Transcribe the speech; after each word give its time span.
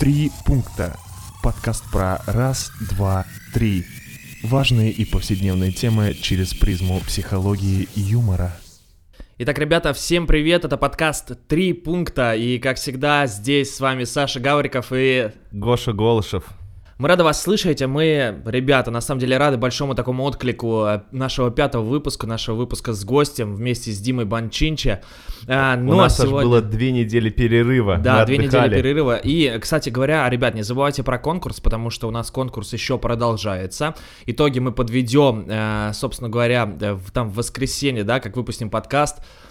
Три 0.00 0.32
пункта. 0.46 0.96
Подкаст 1.42 1.84
про 1.92 2.22
раз, 2.26 2.72
два, 2.90 3.26
три. 3.52 3.84
Важные 4.42 4.90
и 4.90 5.04
повседневные 5.04 5.72
темы 5.72 6.14
через 6.14 6.54
призму 6.54 7.00
психологии 7.00 7.86
и 7.94 8.00
юмора. 8.00 8.56
Итак, 9.36 9.58
ребята, 9.58 9.92
всем 9.92 10.26
привет, 10.26 10.64
это 10.64 10.78
подкаст 10.78 11.32
«Три 11.48 11.74
пункта», 11.74 12.34
и, 12.34 12.58
как 12.58 12.78
всегда, 12.78 13.26
здесь 13.26 13.74
с 13.74 13.80
вами 13.80 14.04
Саша 14.04 14.40
Гавриков 14.40 14.86
и... 14.90 15.32
Гоша 15.52 15.92
Голышев. 15.92 16.44
Мы 17.00 17.08
рады 17.08 17.24
вас 17.24 17.40
слышать, 17.40 17.80
а 17.80 17.88
мы, 17.88 18.42
ребята, 18.44 18.90
на 18.90 19.00
самом 19.00 19.20
деле 19.20 19.38
рады 19.38 19.56
большому 19.56 19.94
такому 19.94 20.22
отклику 20.24 20.84
э, 20.84 21.00
нашего 21.12 21.50
пятого 21.50 21.82
выпуска, 21.82 22.26
нашего 22.26 22.56
выпуска 22.56 22.92
с 22.92 23.06
гостем 23.06 23.54
вместе 23.54 23.90
с 23.90 23.98
Димой 24.00 24.26
Банчинче. 24.26 25.00
А, 25.48 25.78
У 25.78 25.94
нас 25.94 26.18
сегодня... 26.18 26.42
было 26.42 26.60
две 26.60 26.92
недели 26.92 27.30
перерыва. 27.30 27.96
Да, 27.96 28.26
две 28.26 28.36
недели 28.36 28.68
перерыва. 28.68 29.16
И, 29.16 29.58
кстати 29.60 29.88
говоря, 29.88 30.28
ребят, 30.28 30.54
не 30.54 30.60
забывайте 30.60 31.02
про 31.02 31.18
конкурс, 31.18 31.58
потому 31.58 31.88
что 31.88 32.06
у 32.06 32.10
нас 32.10 32.30
конкурс 32.30 32.74
еще 32.74 32.98
продолжается. 32.98 33.94
Итоги 34.26 34.58
мы 34.58 34.70
подведем, 34.70 35.46
э, 35.48 35.92
собственно 35.94 36.28
говоря, 36.28 36.70
там 37.14 37.30
в 37.30 37.36
воскресенье, 37.36 38.04
да, 38.04 38.20
как 38.20 38.36
выпустим 38.36 38.68
подкаст 38.68 39.20
э, 39.20 39.49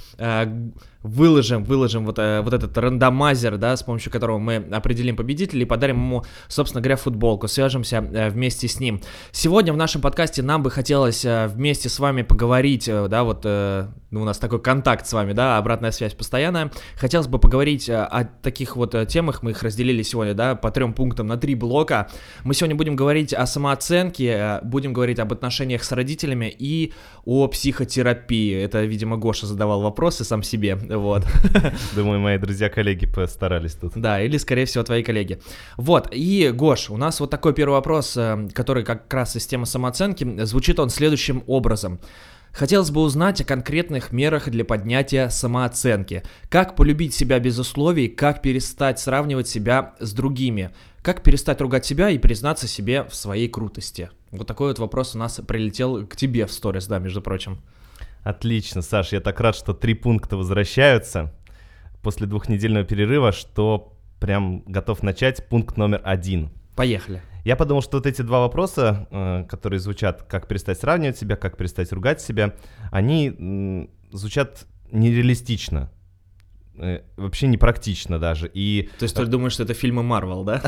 выложим, 1.03 1.63
выложим 1.63 2.05
вот, 2.05 2.19
э, 2.19 2.41
вот 2.41 2.53
этот 2.53 2.77
рандомайзер, 2.77 3.57
да, 3.57 3.75
с 3.75 3.83
помощью 3.83 4.11
которого 4.11 4.37
мы 4.37 4.55
определим 4.71 5.15
победителя 5.15 5.61
и 5.61 5.65
подарим 5.65 5.97
ему, 5.97 6.23
собственно 6.47 6.81
говоря, 6.81 6.97
футболку, 6.97 7.47
свяжемся 7.47 7.97
э, 7.97 8.29
вместе 8.29 8.67
с 8.67 8.79
ним. 8.79 9.01
Сегодня 9.31 9.71
в 9.71 9.77
нашем 9.77 10.01
подкасте 10.01 10.41
нам 10.41 10.61
бы 10.61 10.71
хотелось 10.71 11.23
э, 11.23 11.47
вместе 11.47 11.89
с 11.89 11.99
вами 11.99 12.23
поговорить, 12.23 12.87
э, 12.89 13.07
да, 13.07 13.23
вот 13.23 13.41
э, 13.45 13.87
ну, 14.11 14.23
у 14.23 14.25
нас 14.25 14.39
такой 14.39 14.59
контакт 14.59 15.05
с 15.07 15.13
вами, 15.13 15.33
да, 15.33 15.57
обратная 15.57 15.91
связь 15.91 16.13
постоянная. 16.13 16.71
Хотелось 16.95 17.27
бы 17.27 17.39
поговорить 17.39 17.87
э, 17.87 17.95
о 17.95 18.25
таких 18.25 18.75
вот 18.75 18.95
э, 18.95 19.05
темах, 19.05 19.43
мы 19.43 19.51
их 19.51 19.61
разделили 19.63 20.01
сегодня, 20.01 20.33
да, 20.33 20.55
по 20.55 20.71
трем 20.71 20.93
пунктам 20.93 21.27
на 21.27 21.37
три 21.37 21.55
блока. 21.55 22.09
Мы 22.43 22.53
сегодня 22.53 22.75
будем 22.75 22.95
говорить 22.95 23.33
о 23.33 23.45
самооценке, 23.45 24.27
э, 24.27 24.59
будем 24.63 24.93
говорить 24.93 25.19
об 25.19 25.31
отношениях 25.31 25.83
с 25.83 25.91
родителями 25.91 26.53
и 26.57 26.93
о 27.23 27.47
психотерапии. 27.47 28.55
Это, 28.55 28.83
видимо, 28.83 29.17
Гоша 29.17 29.45
задавал 29.45 29.81
вопросы 30.09 30.23
сам 30.23 30.41
себе 30.41 30.75
вот. 30.75 31.23
Думаю, 31.95 32.19
мои 32.19 32.37
друзья-коллеги 32.39 33.05
постарались 33.05 33.75
тут. 33.75 33.93
Да, 33.95 34.19
или, 34.19 34.37
скорее 34.37 34.65
всего, 34.65 34.83
твои 34.83 35.03
коллеги. 35.03 35.39
Вот, 35.77 36.09
и, 36.11 36.51
Гош, 36.51 36.89
у 36.89 36.97
нас 36.97 37.19
вот 37.19 37.29
такой 37.29 37.53
первый 37.53 37.73
вопрос, 37.73 38.17
э, 38.17 38.47
который 38.53 38.83
как 38.83 39.13
раз 39.13 39.35
из 39.35 39.45
темы 39.45 39.67
самооценки, 39.67 40.45
звучит 40.45 40.79
он 40.79 40.89
следующим 40.89 41.43
образом. 41.45 41.99
Хотелось 42.51 42.89
бы 42.89 43.01
узнать 43.01 43.41
о 43.41 43.43
конкретных 43.43 44.11
мерах 44.11 44.49
для 44.49 44.65
поднятия 44.65 45.29
самооценки. 45.29 46.23
Как 46.49 46.75
полюбить 46.75 47.13
себя 47.13 47.37
без 47.39 47.59
условий, 47.59 48.07
как 48.07 48.41
перестать 48.41 48.99
сравнивать 48.99 49.47
себя 49.47 49.93
с 49.99 50.11
другими, 50.13 50.71
как 51.03 51.21
перестать 51.21 51.61
ругать 51.61 51.85
себя 51.85 52.09
и 52.09 52.17
признаться 52.17 52.67
себе 52.67 53.03
в 53.03 53.13
своей 53.13 53.47
крутости. 53.47 54.09
Вот 54.31 54.47
такой 54.47 54.69
вот 54.69 54.79
вопрос 54.79 55.13
у 55.13 55.19
нас 55.19 55.39
прилетел 55.47 56.07
к 56.07 56.15
тебе 56.15 56.47
в 56.47 56.51
сторис, 56.51 56.87
да, 56.87 56.97
между 56.97 57.21
прочим. 57.21 57.59
Отлично, 58.23 58.81
Саш, 58.81 59.13
я 59.13 59.21
так 59.21 59.39
рад, 59.39 59.55
что 59.55 59.73
три 59.73 59.93
пункта 59.93 60.37
возвращаются 60.37 61.33
после 62.01 62.27
двухнедельного 62.27 62.85
перерыва, 62.85 63.31
что 63.31 63.93
прям 64.19 64.61
готов 64.65 65.03
начать 65.03 65.47
пункт 65.47 65.77
номер 65.77 66.01
один. 66.03 66.49
Поехали. 66.75 67.21
Я 67.45 67.55
подумал, 67.55 67.81
что 67.81 67.97
вот 67.97 68.05
эти 68.05 68.21
два 68.21 68.41
вопроса, 68.41 69.07
э, 69.11 69.45
которые 69.49 69.79
звучат, 69.79 70.23
как 70.23 70.47
перестать 70.47 70.79
сравнивать 70.79 71.17
себя, 71.17 71.35
как 71.35 71.57
перестать 71.57 71.91
ругать 71.91 72.21
себя, 72.21 72.53
они 72.91 73.89
звучат 74.11 74.65
нереалистично. 74.91 75.91
Э, 76.81 77.01
вообще 77.17 77.47
непрактично 77.47 78.19
даже. 78.19 78.49
И... 78.53 78.89
То 78.99 79.03
есть 79.03 79.15
ты 79.15 79.25
думаешь, 79.25 79.53
что 79.53 79.63
это 79.63 79.73
фильмы 79.73 80.01
Марвел, 80.01 80.43
да? 80.43 80.63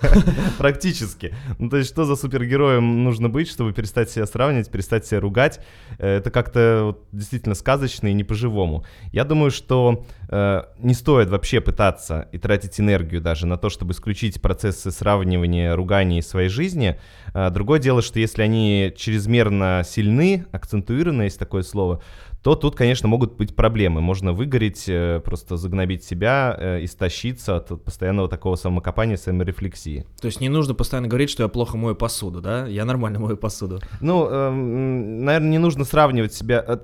Практически. 0.58 1.34
Ну, 1.58 1.68
то 1.68 1.76
есть 1.76 1.90
что 1.90 2.04
за 2.04 2.16
супергероем 2.16 3.04
нужно 3.04 3.28
быть, 3.28 3.48
чтобы 3.50 3.72
перестать 3.72 4.10
себя 4.10 4.26
сравнивать, 4.26 4.70
перестать 4.70 5.06
себя 5.06 5.20
ругать? 5.20 5.60
Э, 5.98 6.16
это 6.16 6.30
как-то 6.30 6.80
вот, 6.84 7.04
действительно 7.12 7.54
сказочно 7.54 8.08
и 8.08 8.14
не 8.14 8.24
по-живому. 8.24 8.86
Я 9.12 9.24
думаю, 9.24 9.50
что 9.50 10.06
э, 10.30 10.62
не 10.78 10.94
стоит 10.94 11.28
вообще 11.28 11.60
пытаться 11.60 12.28
и 12.32 12.38
тратить 12.38 12.80
энергию 12.80 13.20
даже 13.20 13.46
на 13.46 13.58
то, 13.58 13.68
чтобы 13.68 13.92
исключить 13.92 14.40
процессы 14.40 14.90
сравнивания, 14.90 15.74
ругания 15.74 16.20
из 16.20 16.28
своей 16.28 16.48
жизни. 16.48 16.98
Э, 17.34 17.50
другое 17.50 17.80
дело, 17.80 18.00
что 18.00 18.18
если 18.18 18.42
они 18.42 18.94
чрезмерно 18.96 19.82
сильны, 19.84 20.46
акцентуированы, 20.52 21.24
есть 21.24 21.38
такое 21.38 21.62
слово, 21.62 22.02
то 22.44 22.54
тут, 22.54 22.76
конечно, 22.76 23.08
могут 23.08 23.38
быть 23.38 23.56
проблемы. 23.56 24.02
Можно 24.02 24.34
выгореть, 24.34 24.84
э, 24.86 25.20
просто 25.24 25.56
загнобить 25.56 26.04
себя, 26.04 26.54
э, 26.60 26.84
истощиться 26.84 27.56
от 27.56 27.82
постоянного 27.82 28.28
такого 28.28 28.56
самокопания, 28.56 29.16
саморефлексии. 29.16 30.04
То 30.20 30.26
есть 30.26 30.42
не 30.42 30.50
нужно 30.50 30.74
постоянно 30.74 31.08
говорить, 31.08 31.30
что 31.30 31.42
я 31.42 31.48
плохо 31.48 31.78
мою 31.78 31.96
посуду, 31.96 32.42
да? 32.42 32.66
Я 32.66 32.84
нормально 32.84 33.18
мою 33.18 33.38
посуду. 33.38 33.80
Ну, 34.02 34.28
э, 34.28 34.50
наверное, 34.50 35.48
не 35.48 35.58
нужно 35.58 35.86
сравнивать 35.86 36.34
себя. 36.34 36.80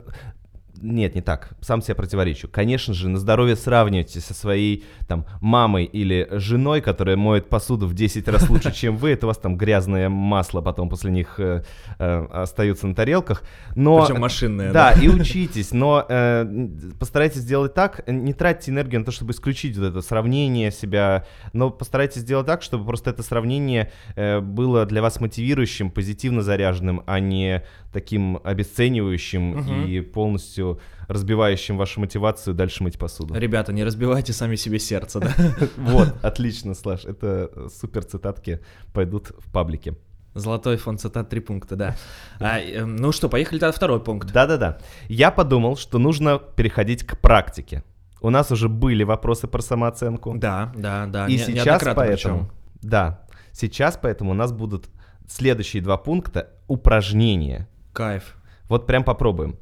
Нет, 0.81 1.15
не 1.15 1.21
так. 1.21 1.51
Сам 1.61 1.83
себе 1.83 1.95
противоречу. 1.95 2.49
Конечно 2.51 2.95
же, 2.95 3.11
на 3.11 3.19
здоровье 3.19 3.55
сравнивайте 3.55 4.21
со 4.21 4.33
своей 4.33 4.85
там 5.11 5.27
мамой 5.41 5.87
или 5.87 6.29
женой, 6.31 6.81
которая 6.81 7.17
моет 7.17 7.49
посуду 7.49 7.89
в 7.89 7.95
10 7.95 8.29
раз 8.29 8.49
лучше, 8.49 8.73
чем 8.73 8.97
вы. 8.97 9.11
Это 9.11 9.27
у 9.27 9.29
вас 9.29 9.39
там 9.39 9.57
грязное 9.57 10.09
масло 10.09 10.61
потом 10.61 10.89
после 10.89 11.11
них 11.11 11.35
э, 11.39 11.65
э, 11.99 12.27
остается 12.31 12.87
на 12.87 12.95
тарелках. 12.95 13.43
Но, 13.75 14.07
Причем 14.07 14.21
машинное. 14.21 14.73
Да, 14.73 14.95
да, 14.95 15.01
и 15.01 15.09
учитесь. 15.09 15.73
Но 15.73 16.07
э, 16.09 16.47
постарайтесь 17.01 17.41
сделать 17.41 17.75
так. 17.75 18.07
Не 18.07 18.33
тратьте 18.33 18.71
энергию 18.71 19.01
на 19.01 19.05
то, 19.05 19.11
чтобы 19.11 19.33
исключить 19.33 19.77
вот 19.77 19.87
это 19.87 20.01
сравнение 20.01 20.71
себя. 20.71 21.27
Но 21.53 21.71
постарайтесь 21.71 22.21
сделать 22.21 22.47
так, 22.47 22.63
чтобы 22.63 22.87
просто 22.87 23.11
это 23.11 23.25
сравнение 23.25 23.91
э, 24.15 24.39
было 24.39 24.87
для 24.87 25.03
вас 25.03 25.21
мотивирующим, 25.21 25.91
позитивно 25.91 26.43
заряженным, 26.43 27.03
а 27.07 27.19
не 27.19 27.65
таким 27.93 28.39
обесценивающим 28.45 29.59
угу. 29.59 29.87
и 29.89 30.01
полностью 30.01 30.79
разбивающим 31.11 31.77
вашу 31.77 32.01
мотивацию 32.01 32.55
дальше 32.55 32.85
мыть 32.85 32.97
посуду. 32.97 33.35
Ребята, 33.35 33.73
не 33.73 33.83
разбивайте 33.83 34.33
сами 34.33 34.55
себе 34.55 34.79
сердце, 34.79 35.00
да? 35.21 35.35
Вот, 35.77 36.15
отлично, 36.23 36.75
Слаш, 36.75 37.05
это 37.05 37.69
супер 37.69 38.05
цитатки 38.05 38.61
пойдут 38.93 39.33
в 39.39 39.51
паблике. 39.53 39.97
Золотой 40.35 40.77
фон 40.77 40.97
цитат, 40.99 41.29
три 41.29 41.41
пункта, 41.41 41.75
да. 41.75 41.97
А, 42.39 42.61
э, 42.61 42.85
ну 42.85 43.11
что, 43.11 43.29
поехали 43.29 43.59
тогда 43.59 43.73
второй 43.73 44.01
пункт. 44.01 44.33
Да-да-да. 44.33 44.79
Я 45.09 45.33
подумал, 45.33 45.77
что 45.77 45.99
нужно 45.99 46.39
переходить 46.39 47.05
к 47.05 47.19
практике. 47.19 47.83
У 48.21 48.31
нас 48.31 48.53
уже 48.53 48.69
были 48.69 49.03
вопросы 49.03 49.49
про 49.49 49.61
самооценку. 49.61 50.35
Да, 50.37 50.73
да, 50.77 51.07
да. 51.07 51.27
И 51.27 51.33
не, 51.33 51.39
сейчас 51.39 51.83
поэтому... 51.83 52.07
Причем. 52.07 52.51
Да, 52.83 53.27
сейчас 53.53 53.99
поэтому 54.01 54.31
у 54.31 54.35
нас 54.35 54.53
будут 54.53 54.89
следующие 55.27 55.83
два 55.83 55.97
пункта 55.97 56.51
упражнения. 56.69 57.69
Кайф. 57.93 58.37
Вот 58.69 58.87
прям 58.87 59.03
попробуем. 59.03 59.59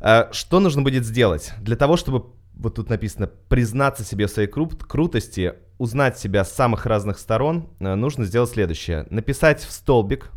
А, 0.00 0.28
что 0.32 0.60
нужно 0.60 0.82
будет 0.82 1.04
сделать? 1.04 1.52
Для 1.60 1.76
того, 1.76 1.96
чтобы, 1.96 2.26
вот 2.56 2.76
тут 2.76 2.88
написано, 2.88 3.26
признаться 3.26 4.04
себе 4.04 4.26
в 4.26 4.30
своей 4.30 4.48
кру- 4.48 4.76
крутости, 4.76 5.54
узнать 5.78 6.18
себя 6.18 6.44
с 6.44 6.52
самых 6.52 6.86
разных 6.86 7.18
сторон, 7.18 7.70
э, 7.80 7.94
нужно 7.94 8.24
сделать 8.24 8.50
следующее. 8.50 9.06
Написать 9.10 9.60
в 9.62 9.70
столбик 9.70 10.30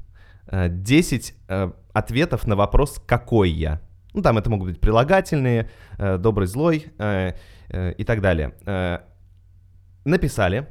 10 0.51 1.29
э, 1.29 1.33
э, 1.47 1.71
ответов 1.93 2.47
на 2.47 2.55
вопрос 2.55 3.01
«какой 3.05 3.49
я?». 3.51 3.81
Ну, 4.13 4.21
там 4.21 4.37
это 4.37 4.49
могут 4.49 4.69
быть 4.69 4.79
прилагательные, 4.79 5.69
добрый, 5.99 6.47
злой 6.47 6.87
и 6.87 8.03
так 8.03 8.21
далее. 8.21 8.55
Написали. 10.05 10.67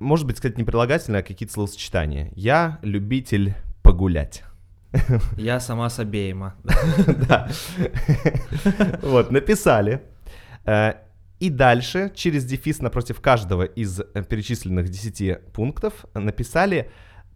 Может 0.00 0.26
быть, 0.26 0.36
сказать, 0.36 0.58
не 0.58 0.64
прилагательные, 0.64 1.20
а 1.20 1.22
какие-то 1.22 1.54
словосочетания. 1.54 2.30
Я 2.34 2.78
любитель 2.82 3.54
погулять. 3.82 4.42
Я 5.38 5.60
сама 5.60 5.88
с 5.88 5.98
обеима. 5.98 6.54
Да. 7.28 7.48
Вот, 9.02 9.30
написали. 9.30 10.02
Э, 10.64 10.94
и 11.40 11.50
дальше, 11.50 12.12
через 12.14 12.44
дефис 12.44 12.80
напротив 12.80 13.20
каждого 13.20 13.64
из 13.64 14.00
э, 14.00 14.04
перечисленных 14.22 14.88
10 14.88 15.52
пунктов, 15.52 16.06
написали 16.14 16.90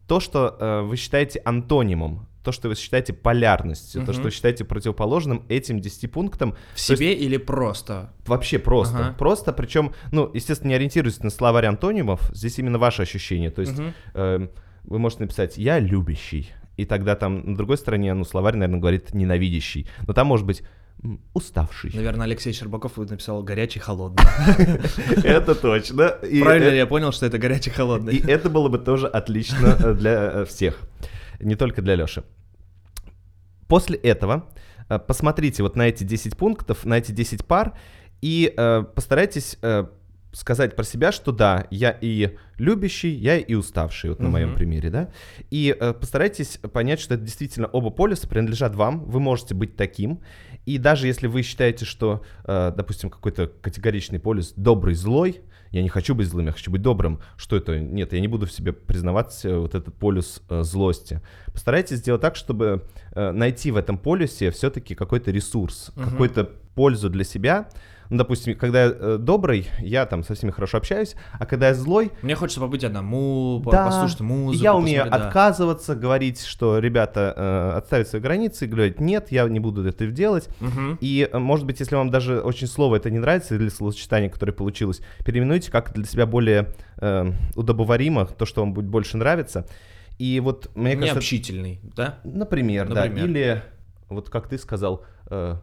то, 0.07 0.21
что 0.21 0.57
э, 0.59 0.83
вы 0.83 0.97
считаете 0.97 1.43
антонимом, 1.45 2.29
то, 2.45 2.53
что 2.53 2.69
вы 2.69 2.77
считаете 2.77 3.13
полярностью, 3.13 4.01
угу. 4.01 4.07
то, 4.07 4.13
что 4.13 4.23
вы 4.23 4.31
считаете 4.31 4.65
противоположным 4.65 5.45
этим 5.49 5.81
10 5.81 6.13
пунктам. 6.13 6.55
В 6.75 6.81
себе 6.81 7.11
есть, 7.11 7.23
или 7.23 7.37
просто? 7.39 8.13
Вообще 8.25 8.61
просто. 8.61 8.99
Ага. 8.99 9.15
Просто, 9.19 9.53
причем, 9.53 9.93
ну, 10.13 10.31
естественно, 10.33 10.69
не 10.69 10.75
ориентируясь 10.77 11.21
на 11.25 11.31
словарь 11.31 11.67
антонимов, 11.67 12.31
здесь 12.33 12.57
именно 12.61 12.79
ваше 12.79 13.03
ощущение. 13.03 13.51
То 13.51 13.63
есть 13.63 13.77
угу. 13.77 13.89
э, 14.15 14.49
вы 14.85 14.99
можете 15.01 15.25
написать 15.25 15.59
«я 15.59 15.81
любящий», 15.81 16.53
и 16.77 16.85
тогда 16.85 17.17
там 17.17 17.45
на 17.45 17.57
другой 17.57 17.79
стороне, 17.79 18.15
ну, 18.15 18.23
словарь, 18.25 18.55
наверное, 18.55 18.79
говорит 18.79 19.13
ненавидящий. 19.13 19.89
Но 20.07 20.13
там 20.13 20.29
может 20.29 20.47
быть 20.47 20.63
уставший. 21.35 21.91
Наверное, 21.95 22.27
Алексей 22.27 22.53
Щербаков 22.53 22.97
написал 22.97 23.43
горячий 23.43 23.79
холодный. 23.79 24.25
Это 25.25 25.55
точно. 25.55 26.19
Правильно 26.21 26.75
я 26.75 26.87
понял, 26.87 27.13
что 27.13 27.27
это 27.27 27.39
горячий 27.39 27.71
холодный. 27.71 28.17
И 28.17 28.27
это 28.27 28.51
было 28.51 28.69
бы 28.69 28.79
тоже 28.79 29.07
отлично 29.07 29.77
э, 29.79 29.95
для 29.95 30.13
э, 30.13 30.45
всех, 30.45 30.81
не 31.41 31.55
только 31.55 31.83
для 31.83 31.95
Леши. 31.95 32.25
После 33.69 33.97
этого 33.99 34.49
э, 34.89 34.99
посмотрите 34.99 35.63
вот 35.63 35.77
на 35.77 35.89
эти 35.89 36.05
10 36.05 36.37
пунктов, 36.37 36.85
на 36.85 36.99
эти 36.99 37.13
10 37.13 37.45
пар 37.45 37.79
и 38.23 38.53
постарайтесь 38.95 39.59
сказать 40.37 40.77
про 40.77 40.85
себя, 40.85 41.13
что 41.13 41.33
да, 41.33 41.67
я 41.71 41.97
и 41.99 42.37
любящий, 42.59 43.09
я 43.09 43.39
и 43.39 43.55
уставший, 43.55 44.11
вот 44.11 44.21
на 44.21 44.29
моем 44.29 44.55
примере, 44.55 44.91
да. 44.91 45.09
И 45.51 45.75
э, 45.79 45.95
постарайтесь 45.95 46.59
понять, 46.59 47.01
что 47.01 47.15
это 47.15 47.25
действительно 47.25 47.69
оба 47.69 47.89
полюса 47.89 48.29
принадлежат 48.29 48.75
вам, 48.75 49.05
вы 49.07 49.19
можете 49.19 49.55
быть 49.55 49.77
таким. 49.77 50.21
И 50.67 50.79
даже 50.79 51.07
если 51.07 51.29
вы 51.29 51.43
считаете, 51.43 51.85
что, 51.85 52.23
э, 52.45 52.73
допустим, 52.77 53.09
какой-то 53.09 53.47
категоричный 53.47 54.19
полюс 54.19 54.53
добрый, 54.57 54.95
злой, 54.95 55.41
я 55.71 55.83
не 55.83 55.89
хочу 55.89 56.15
быть 56.15 56.27
злым, 56.27 56.47
я 56.47 56.53
хочу 56.53 56.71
быть 56.71 56.83
добрым. 56.83 57.21
Что 57.37 57.57
это? 57.57 57.79
Нет, 57.79 58.13
я 58.13 58.21
не 58.21 58.29
буду 58.29 58.47
в 58.47 58.53
себе 58.53 58.73
признавать 58.73 59.45
э, 59.45 59.57
вот 59.57 59.77
этот 59.77 59.95
полюс 59.95 60.43
э, 60.51 60.63
злости. 60.65 61.21
Постарайтесь 61.53 61.99
сделать 61.99 62.21
так, 62.21 62.37
чтобы 62.37 62.83
найти 63.15 63.71
в 63.71 63.77
этом 63.77 63.97
полюсе 63.97 64.51
все-таки 64.51 64.95
какой-то 64.95 65.31
ресурс, 65.31 65.91
угу. 65.97 66.11
какую-то 66.11 66.51
пользу 66.77 67.11
для 67.11 67.25
себя, 67.25 67.69
ну, 68.11 68.19
допустим, 68.19 68.57
когда 68.57 68.85
я 68.85 68.91
э, 68.91 69.19
добрый, 69.19 69.69
я 69.81 70.07
там 70.07 70.23
со 70.23 70.35
всеми 70.35 70.51
хорошо 70.51 70.79
общаюсь, 70.79 71.17
а 71.39 71.47
когда 71.47 71.69
я 71.69 71.75
злой... 71.75 72.13
Мне 72.23 72.35
хочется 72.35 72.61
побыть 72.61 72.85
одному, 72.85 73.63
да, 73.67 73.87
послушать 73.87 74.21
музыку. 74.21 74.63
Я 74.63 74.75
умею 74.75 75.05
да. 75.11 75.17
отказываться, 75.17 75.95
говорить, 75.95 76.45
что 76.45 76.79
ребята 76.79 77.35
э, 77.37 77.79
отставить 77.79 78.09
свои 78.09 78.21
границы, 78.21 78.67
и 78.67 78.69
говорить, 78.69 79.01
нет, 79.01 79.33
я 79.33 79.49
не 79.49 79.61
буду 79.61 79.85
это 79.87 80.07
делать. 80.07 80.49
Угу. 80.61 80.99
И, 81.01 81.29
э, 81.31 81.39
может 81.39 81.67
быть, 81.67 81.81
если 81.81 81.97
вам 81.97 82.11
даже 82.11 82.41
очень 82.41 82.69
слово 82.69 82.97
это 82.97 83.11
не 83.11 83.19
нравится, 83.19 83.57
или 83.57 83.69
словосочетание, 83.69 84.31
которое 84.31 84.53
получилось, 84.53 85.01
переименуйте 85.25 85.71
как 85.71 85.93
для 85.93 86.05
себя 86.05 86.27
более 86.27 86.75
э, 86.99 87.33
удобоваримо, 87.57 88.27
то, 88.27 88.47
что 88.47 88.61
вам 88.61 88.73
будет 88.73 88.87
больше 88.87 89.17
нравиться. 89.17 89.67
И 90.19 90.41
вот 90.41 90.71
мне 90.75 90.95
кажется... 90.95 91.15
Необщительный, 91.15 91.81
да? 91.83 92.21
Например, 92.25 92.89
Например, 92.89 93.17
да. 93.17 93.25
Или, 93.25 93.63
вот 94.09 94.31
как 94.31 94.49
ты 94.49 94.59
сказал, 94.59 95.05
э, 95.29 95.57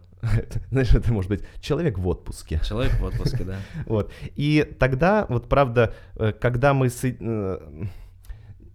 знаешь, 0.72 0.94
это 0.94 1.12
может 1.12 1.30
быть 1.30 1.42
человек 1.60 1.98
в 1.98 2.08
отпуске. 2.08 2.60
Человек 2.64 2.94
в 3.00 3.04
отпуске, 3.04 3.44
да. 3.44 3.58
Вот. 3.86 4.12
И 4.36 4.68
тогда, 4.80 5.26
вот 5.30 5.50
правда, 5.50 5.94
э, 6.16 6.32
когда 6.34 6.74
мы 6.74 6.90
э, 7.04 7.86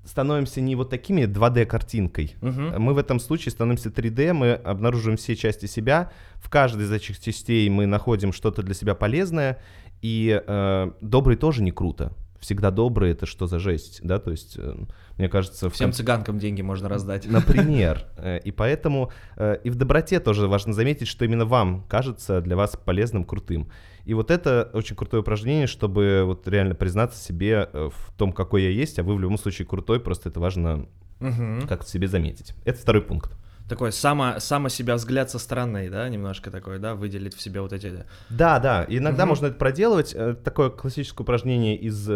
становимся 0.04 0.60
не 0.60 0.74
вот 0.74 0.90
такими 0.90 1.22
2D-картинкой, 1.22 2.34
угу. 2.40 2.80
мы 2.80 2.94
в 2.94 2.98
этом 2.98 3.20
случае 3.20 3.52
становимся 3.52 3.88
3D, 3.88 4.32
мы 4.32 4.52
обнаруживаем 4.52 5.16
все 5.16 5.36
части 5.36 5.66
себя, 5.66 6.10
в 6.36 6.50
каждой 6.50 6.84
из 6.84 6.92
этих 6.92 7.20
частей 7.20 7.68
мы 7.68 7.86
находим 7.86 8.32
что-то 8.32 8.62
для 8.62 8.74
себя 8.74 8.94
полезное, 8.94 9.58
и 10.00 10.42
э, 10.46 10.90
добрый 11.00 11.36
тоже 11.36 11.62
не 11.62 11.72
круто 11.72 12.12
всегда 12.40 12.70
добрые, 12.70 13.12
это 13.12 13.26
что 13.26 13.46
за 13.46 13.58
жесть, 13.58 14.00
да, 14.02 14.18
то 14.18 14.30
есть, 14.30 14.56
э, 14.58 14.74
мне 15.16 15.28
кажется... 15.28 15.68
Всем 15.70 15.88
кон... 15.88 15.92
цыганкам 15.92 16.38
деньги 16.38 16.62
можно 16.62 16.88
раздать. 16.88 17.26
Например. 17.30 18.06
Э, 18.16 18.38
и 18.38 18.50
поэтому 18.52 19.10
э, 19.36 19.58
и 19.64 19.70
в 19.70 19.74
доброте 19.74 20.20
тоже 20.20 20.46
важно 20.46 20.72
заметить, 20.72 21.08
что 21.08 21.24
именно 21.24 21.44
вам 21.44 21.84
кажется 21.88 22.40
для 22.40 22.56
вас 22.56 22.76
полезным, 22.76 23.24
крутым. 23.24 23.70
И 24.04 24.14
вот 24.14 24.30
это 24.30 24.70
очень 24.72 24.96
крутое 24.96 25.22
упражнение, 25.22 25.66
чтобы 25.66 26.22
вот 26.24 26.46
реально 26.48 26.74
признаться 26.74 27.22
себе 27.22 27.68
в 27.72 28.12
том, 28.16 28.32
какой 28.32 28.62
я 28.62 28.70
есть, 28.70 28.98
а 28.98 29.02
вы 29.02 29.14
в 29.14 29.20
любом 29.20 29.36
случае 29.36 29.66
крутой, 29.66 30.00
просто 30.00 30.30
это 30.30 30.40
важно 30.40 30.88
угу. 31.20 31.66
как-то 31.68 31.88
себе 31.90 32.08
заметить. 32.08 32.54
Это 32.64 32.80
второй 32.80 33.02
пункт 33.02 33.36
такой 33.68 33.92
само, 33.92 34.40
само 34.40 34.68
себя 34.68 34.94
взгляд 34.94 35.30
со 35.30 35.38
стороны, 35.38 35.90
да, 35.90 36.08
немножко 36.08 36.50
такой, 36.50 36.78
да, 36.78 36.94
выделить 36.94 37.34
в 37.34 37.40
себе 37.40 37.60
вот 37.60 37.72
эти... 37.72 38.04
Да, 38.30 38.58
да, 38.58 38.84
иногда 38.88 39.24
угу. 39.24 39.30
можно 39.30 39.46
это 39.46 39.56
проделывать. 39.56 40.14
Э, 40.14 40.34
такое 40.34 40.70
классическое 40.70 41.24
упражнение 41.24 41.76
из 41.76 42.08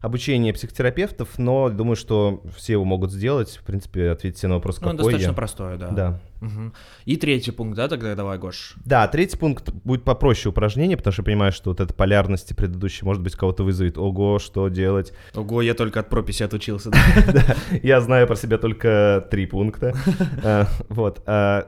обучения 0.00 0.52
психотерапевтов, 0.52 1.38
но 1.38 1.68
думаю, 1.70 1.96
что 1.96 2.42
все 2.56 2.74
его 2.74 2.84
могут 2.84 3.12
сделать. 3.12 3.56
В 3.56 3.64
принципе, 3.64 4.10
ответить 4.10 4.42
на 4.44 4.54
вопрос, 4.54 4.80
ну, 4.80 4.90
какой 4.90 4.96
достаточно 4.96 5.30
я. 5.30 5.34
простое, 5.34 5.76
да. 5.76 5.88
Да. 5.88 6.20
Угу. 6.40 6.72
И 7.06 7.16
третий 7.16 7.50
пункт, 7.50 7.76
да, 7.76 7.88
тогда 7.88 8.14
давай, 8.14 8.38
Гош. 8.38 8.74
Да, 8.84 9.08
третий 9.08 9.36
пункт 9.36 9.72
будет 9.84 10.04
попроще 10.04 10.50
упражнение, 10.50 10.96
потому 10.96 11.12
что 11.12 11.22
я 11.22 11.24
понимаю, 11.24 11.50
что 11.52 11.70
вот 11.70 11.80
эта 11.80 11.92
полярность 11.92 12.54
предыдущей, 12.54 13.04
может 13.04 13.22
быть, 13.22 13.34
кого-то 13.34 13.64
вызовет. 13.64 13.98
Ого, 13.98 14.38
что 14.38 14.68
делать? 14.68 15.12
Ого, 15.34 15.62
я 15.62 15.74
только 15.74 16.00
от 16.00 16.08
прописи 16.08 16.44
отучился. 16.44 16.90
Да, 16.90 17.56
я 17.82 18.00
знаю 18.00 18.26
про 18.28 18.36
себя 18.36 18.58
только 18.58 19.26
три 19.30 19.46
пункта. 19.46 19.94
Э, 20.42 20.66
вот. 20.88 21.22
Э, 21.26 21.64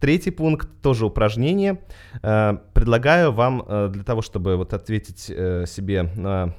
третий 0.00 0.30
пункт 0.30 0.68
тоже 0.82 1.04
упражнение. 1.06 1.80
Э, 2.22 2.58
предлагаю 2.72 3.32
вам 3.32 3.92
для 3.92 4.02
того, 4.02 4.22
чтобы 4.22 4.56
вот 4.56 4.72
ответить 4.72 5.20
себе 5.20 6.02
на 6.16 6.54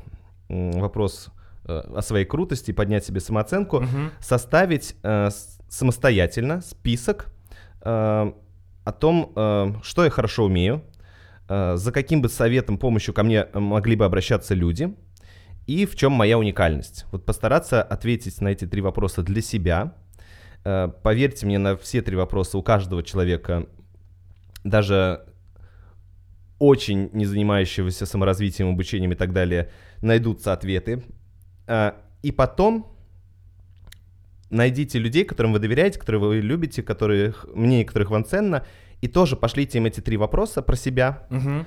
вопрос 0.49 1.29
о 1.65 2.01
своей 2.01 2.25
крутости 2.25 2.71
поднять 2.71 3.05
себе 3.05 3.19
самооценку, 3.19 3.85
составить 4.19 4.95
самостоятельно 5.69 6.61
список 6.61 7.27
Э, 7.81 8.31
о 8.85 8.91
том, 8.91 9.33
э, 9.35 9.73
что 9.83 10.03
я 10.03 10.09
хорошо 10.09 10.45
умею, 10.45 10.83
э, 11.47 11.75
за 11.75 11.91
каким 11.91 12.21
бы 12.21 12.29
советом, 12.29 12.77
помощью 12.77 13.13
ко 13.13 13.23
мне 13.23 13.45
могли 13.53 13.95
бы 13.95 14.05
обращаться 14.05 14.55
люди, 14.55 14.95
и 15.67 15.85
в 15.85 15.95
чем 15.95 16.13
моя 16.13 16.39
уникальность. 16.39 17.05
Вот 17.11 17.25
постараться 17.25 17.83
ответить 17.83 18.41
на 18.41 18.47
эти 18.47 18.65
три 18.65 18.81
вопроса 18.81 19.21
для 19.21 19.41
себя. 19.41 19.93
Поверьте 20.63 21.45
мне, 21.45 21.57
на 21.57 21.77
все 21.77 22.01
три 22.01 22.17
вопроса 22.17 22.57
у 22.57 22.63
каждого 22.63 23.03
человека, 23.03 23.67
даже 24.63 25.25
очень 26.59 27.09
не 27.13 27.25
занимающегося 27.25 28.05
саморазвитием, 28.05 28.69
обучением 28.69 29.13
и 29.13 29.15
так 29.15 29.33
далее, 29.33 29.71
найдутся 30.01 30.53
ответы. 30.53 31.03
И 32.21 32.31
потом 32.31 32.95
найдите 34.49 34.99
людей, 34.99 35.23
которым 35.23 35.53
вы 35.53 35.59
доверяете, 35.59 35.99
которые 35.99 36.19
вы 36.21 36.39
любите, 36.39 36.83
которых, 36.83 37.45
мне 37.53 37.81
и 37.81 37.85
которых 37.85 38.11
вам 38.11 38.25
ценно, 38.25 38.65
и 39.01 39.07
тоже 39.07 39.37
пошлите 39.37 39.77
им 39.77 39.85
эти 39.85 40.01
три 40.01 40.17
вопроса 40.17 40.61
про 40.61 40.75
себя, 40.75 41.27
угу. 41.29 41.65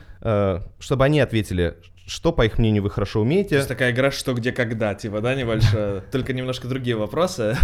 чтобы 0.78 1.04
они 1.04 1.20
ответили, 1.20 1.76
что, 2.06 2.32
по 2.32 2.44
их 2.44 2.58
мнению, 2.58 2.82
вы 2.82 2.90
хорошо 2.90 3.20
умеете. 3.20 3.50
То 3.50 3.56
есть 3.56 3.68
такая 3.68 3.92
игра 3.92 4.10
«что, 4.10 4.34
где, 4.34 4.50
когда», 4.50 4.94
типа, 4.94 5.20
да, 5.20 5.34
небольшая? 5.34 6.00
Только 6.12 6.32
немножко 6.32 6.66
другие 6.66 6.96
вопросы. 6.96 7.56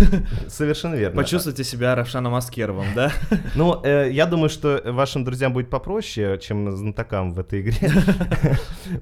Совершенно 0.47 0.95
верно. 0.95 1.17
Почувствуйте 1.17 1.65
себя 1.65 1.95
Равшаном 1.95 2.35
Аскеровым, 2.35 2.87
да? 2.95 3.13
Ну, 3.55 3.81
э, 3.83 4.11
я 4.13 4.27
думаю, 4.27 4.49
что 4.49 4.81
вашим 4.85 5.25
друзьям 5.25 5.53
будет 5.53 5.71
попроще, 5.71 6.39
чем 6.41 6.77
знатокам 6.77 7.33
в 7.33 7.41
этой 7.41 7.63
игре. 7.63 7.79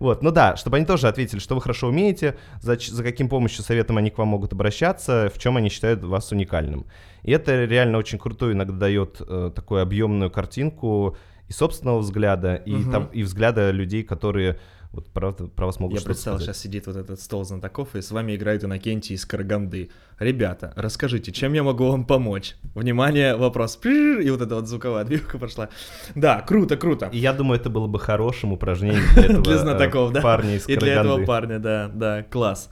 Вот, 0.00 0.22
ну 0.22 0.30
да, 0.30 0.56
чтобы 0.56 0.78
они 0.78 0.86
тоже 0.86 1.08
ответили, 1.08 1.38
что 1.38 1.54
вы 1.54 1.60
хорошо 1.60 1.88
умеете, 1.88 2.36
за, 2.60 2.76
за 2.76 3.02
каким 3.02 3.28
помощью, 3.28 3.62
советом 3.62 3.98
они 3.98 4.10
к 4.10 4.18
вам 4.18 4.28
могут 4.28 4.52
обращаться, 4.52 5.30
в 5.32 5.38
чем 5.38 5.56
они 5.56 5.68
считают 5.68 6.02
вас 6.02 6.32
уникальным. 6.32 6.86
И 7.22 7.30
это 7.30 7.64
реально 7.64 7.98
очень 7.98 8.18
круто 8.18 8.50
иногда 8.50 8.74
дает 8.74 9.20
э, 9.20 9.50
такую 9.54 9.82
объемную 9.82 10.30
картинку 10.30 11.16
и 11.48 11.52
собственного 11.52 11.98
взгляда, 11.98 12.56
и, 12.56 12.74
угу. 12.74 12.90
там, 12.90 13.06
и 13.12 13.22
взгляда 13.22 13.70
людей, 13.70 14.02
которые 14.02 14.58
вот 14.92 15.08
про, 15.08 15.32
про 15.32 15.66
вас 15.66 15.78
могут 15.80 15.98
Я 15.98 16.04
представил, 16.04 16.38
сказать. 16.38 16.56
сейчас 16.56 16.62
сидит 16.62 16.86
вот 16.86 16.96
этот 16.96 17.20
стол 17.20 17.44
знатоков, 17.44 17.94
и 17.94 18.02
с 18.02 18.10
вами 18.10 18.36
играет 18.36 18.64
Иннокентий 18.64 19.14
из 19.14 19.24
Караганды. 19.24 19.90
Ребята, 20.18 20.72
расскажите, 20.76 21.32
чем 21.32 21.52
я 21.52 21.62
могу 21.62 21.88
вам 21.88 22.04
помочь? 22.04 22.56
Внимание, 22.74 23.36
вопрос. 23.36 23.78
И 23.84 24.30
вот 24.30 24.40
эта 24.40 24.54
вот 24.54 24.68
звуковая 24.68 25.02
отбивка 25.02 25.38
пошла. 25.38 25.68
Да, 26.14 26.40
круто, 26.40 26.76
круто. 26.76 27.08
И 27.12 27.18
я 27.18 27.32
думаю, 27.32 27.60
это 27.60 27.70
было 27.70 27.86
бы 27.86 27.98
хорошим 27.98 28.52
упражнением 28.52 29.02
для 29.14 29.24
этого 29.24 29.42
для 29.42 29.58
знатоков, 29.58 30.12
да? 30.12 30.20
парня 30.22 30.56
из 30.56 30.68
И 30.68 30.76
для 30.76 31.00
этого 31.00 31.24
парня, 31.24 31.58
да, 31.58 31.90
да, 31.92 32.22
класс. 32.22 32.70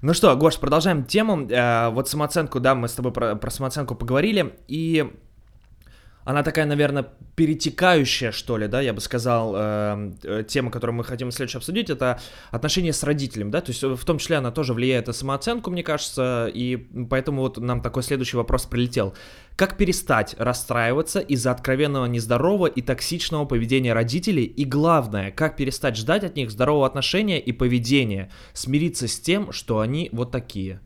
Ну 0.00 0.14
что, 0.14 0.34
Гош, 0.36 0.58
продолжаем 0.58 1.04
тему. 1.04 1.48
Э, 1.48 1.88
вот 1.90 2.08
самооценку, 2.08 2.58
да, 2.58 2.74
мы 2.74 2.88
с 2.88 2.92
тобой 2.92 3.12
про, 3.12 3.36
про 3.36 3.50
самооценку 3.50 3.94
поговорили, 3.94 4.54
и 4.66 5.12
она 6.24 6.42
такая, 6.42 6.66
наверное, 6.66 7.06
перетекающая, 7.34 8.32
что 8.32 8.56
ли, 8.56 8.68
да, 8.68 8.80
я 8.80 8.92
бы 8.92 9.00
сказал, 9.00 9.54
э, 9.56 10.12
э, 10.22 10.44
тема, 10.46 10.70
которую 10.70 10.96
мы 10.96 11.04
хотим 11.04 11.30
следующее 11.30 11.58
обсудить, 11.58 11.90
это 11.90 12.20
отношения 12.50 12.92
с 12.92 13.02
родителем, 13.02 13.50
да, 13.50 13.60
то 13.60 13.70
есть 13.70 13.82
в 13.82 14.04
том 14.04 14.18
числе 14.18 14.36
она 14.36 14.50
тоже 14.50 14.74
влияет 14.74 15.06
на 15.06 15.12
самооценку, 15.12 15.70
мне 15.70 15.82
кажется, 15.82 16.50
и 16.52 16.76
поэтому 17.10 17.42
вот 17.42 17.58
нам 17.58 17.80
такой 17.80 18.02
следующий 18.02 18.36
вопрос 18.36 18.66
прилетел. 18.66 19.14
Как 19.56 19.76
перестать 19.76 20.34
расстраиваться 20.38 21.20
из-за 21.20 21.50
откровенного 21.50 22.06
нездорового 22.06 22.66
и 22.66 22.80
токсичного 22.80 23.44
поведения 23.44 23.92
родителей, 23.92 24.44
и 24.44 24.64
главное, 24.64 25.30
как 25.30 25.56
перестать 25.56 25.96
ждать 25.96 26.24
от 26.24 26.36
них 26.36 26.50
здорового 26.50 26.86
отношения 26.86 27.40
и 27.40 27.52
поведения, 27.52 28.30
смириться 28.54 29.08
с 29.08 29.20
тем, 29.20 29.52
что 29.52 29.80
они 29.80 30.08
вот 30.12 30.30
такие? 30.30 30.80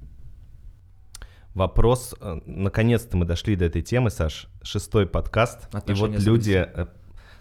Вопрос. 1.57 2.15
Э, 2.21 2.39
наконец-то 2.47 3.17
мы 3.17 3.25
дошли 3.25 3.57
до 3.57 3.65
этой 3.65 3.83
темы, 3.83 4.11
Саш. 4.11 4.47
Шестой 4.63 5.07
подкаст. 5.07 5.75
Отношения 5.75 6.15
и 6.15 6.19
вот 6.19 6.23
люди 6.25 6.69
э, 6.73 6.87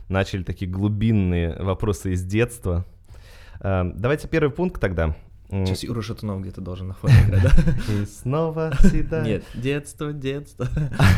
начали 0.08 0.44
такие 0.44 0.72
глубинные 0.72 1.62
вопросы 1.62 2.14
из 2.14 2.24
детства. 2.24 2.86
Э, 3.60 3.84
давайте 3.84 4.28
первый 4.28 4.52
пункт 4.52 4.82
тогда. 4.82 5.16
Сейчас 5.50 5.84
Юра 5.84 6.02
Шатунов 6.02 6.42
где-то 6.42 6.60
должен 6.60 6.88
на 6.88 6.94
фоне 6.96 7.14
играть, 7.28 7.44
да? 7.44 7.52
И 7.94 8.06
снова 8.06 8.72
всегда. 8.80 9.22
Нет, 9.22 9.44
детство, 9.54 10.12
детство. 10.12 10.68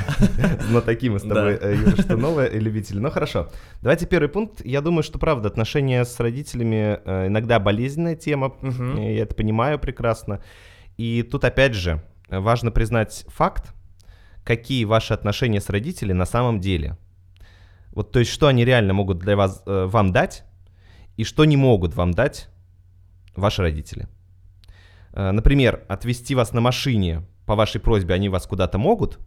Но 0.69 0.81
такие 0.81 1.09
мы 1.09 1.19
с 1.19 1.21
тобой, 1.21 1.53
Юра 1.53 1.95
Шатунова, 1.95 2.49
любители. 2.49 2.99
Ну 2.99 3.09
хорошо. 3.09 3.49
Давайте 3.81 4.05
первый 4.05 4.27
пункт. 4.27 4.65
Я 4.65 4.81
думаю, 4.81 5.03
что 5.03 5.17
правда, 5.17 5.47
отношения 5.47 6.03
с 6.03 6.19
родителями 6.19 6.99
иногда 7.27 7.59
болезненная 7.59 8.15
тема. 8.15 8.53
Я 8.97 9.23
это 9.23 9.33
понимаю 9.33 9.79
прекрасно. 9.79 10.41
И 10.97 11.23
тут 11.23 11.45
опять 11.45 11.73
же, 11.73 12.03
важно 12.29 12.71
признать 12.71 13.25
факт, 13.27 13.73
какие 14.43 14.85
ваши 14.85 15.13
отношения 15.13 15.61
с 15.61 15.69
родителями 15.69 16.17
на 16.17 16.25
самом 16.25 16.59
деле. 16.59 16.97
Вот, 17.91 18.11
то 18.11 18.19
есть, 18.19 18.31
что 18.31 18.47
они 18.47 18.63
реально 18.63 18.93
могут 18.93 19.19
для 19.19 19.35
вас, 19.35 19.63
э, 19.65 19.85
вам 19.85 20.11
дать, 20.11 20.43
и 21.17 21.23
что 21.23 21.45
не 21.45 21.57
могут 21.57 21.95
вам 21.95 22.11
дать 22.11 22.49
ваши 23.35 23.61
родители. 23.61 24.07
Э, 25.13 25.31
например, 25.31 25.83
отвезти 25.87 26.35
вас 26.35 26.53
на 26.53 26.61
машине 26.61 27.23
по 27.45 27.55
вашей 27.55 27.81
просьбе 27.81 28.13
они 28.13 28.29
вас 28.29 28.45
куда-то 28.45 28.77
могут, 28.77 29.19